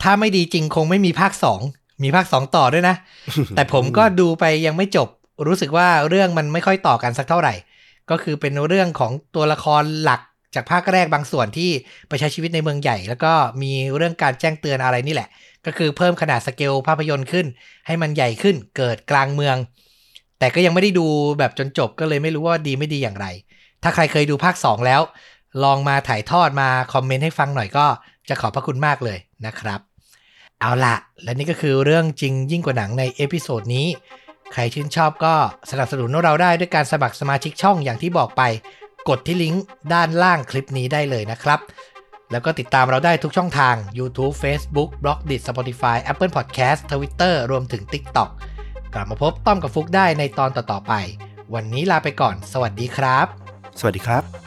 [0.02, 1.60] ถ้าไม่ดีจริงคงไม่มีภาคสอง
[2.02, 2.96] มีภาคสองต่อด้วยนะ
[3.56, 5.08] แต่ผมก็ดูไปยังไม่จบ
[5.46, 7.54] รู้สึกว่าเรื่องมันไม่ค่อยต่อกันสักเท่าไหร่
[8.10, 10.20] ก็คือเป็นเรื่องของตัวละครหลัก
[10.54, 11.70] จากภาคแรกบางส่วนที่
[12.08, 13.32] ไปใช้ชีวิตในเมืองใหญ่ แล้วก็
[13.62, 15.28] มีเรื่องการแจ้งเตือนอะไรนี่แหละ
[15.66, 17.46] ก็คือเพิ่มขนาดสเกลภาพยนตร์ขึ้น
[17.86, 19.56] ให้มันใหญ่ขึ้นเกิดกลางเมือง
[20.38, 21.06] แต่ก็ยังไม่ได้ดู
[21.38, 23.26] แบบจนจบก็เลยไม่รู้ว่าดีไม่ดีอย่างไร
[23.82, 25.00] ถ้าใครเคยดูภาค 2 แล้ว
[25.64, 27.86] ลองมาถ่ายทอดมา comment ให้ฟังหน่อยก็
[28.28, 29.80] จะขอบพระคุณมากเลยนะครับ
[30.60, 33.86] เอาละและนี่ก็คือเรื่องจริงยิ่งกว่าหนังใน episode นี้
[34.52, 35.34] ใครชื่นชอบก็
[35.70, 38.42] สนับสนุนเราได้ด้วยการสมัครสมาชิกช่องอย่างที่บอกไป
[39.08, 41.60] กดที่ลิงก์ด้านล่างคลิปนี้ได้เลยนะครับ
[42.30, 47.82] แล้วก็ติดตามเราได้ทุกช่องทาง YouTube Facebook b l o g d i t Spotify Apple Podcast Twitter รวมถึง
[47.92, 48.30] TikTok
[48.94, 50.92] กลับมาพบต้อมกับฟุกได้ในตอนต่อๆไป
[51.54, 53.26] วันนี้ลาไปก่อน สวัสดีครับ
[53.78, 54.43] สวัสดีครับ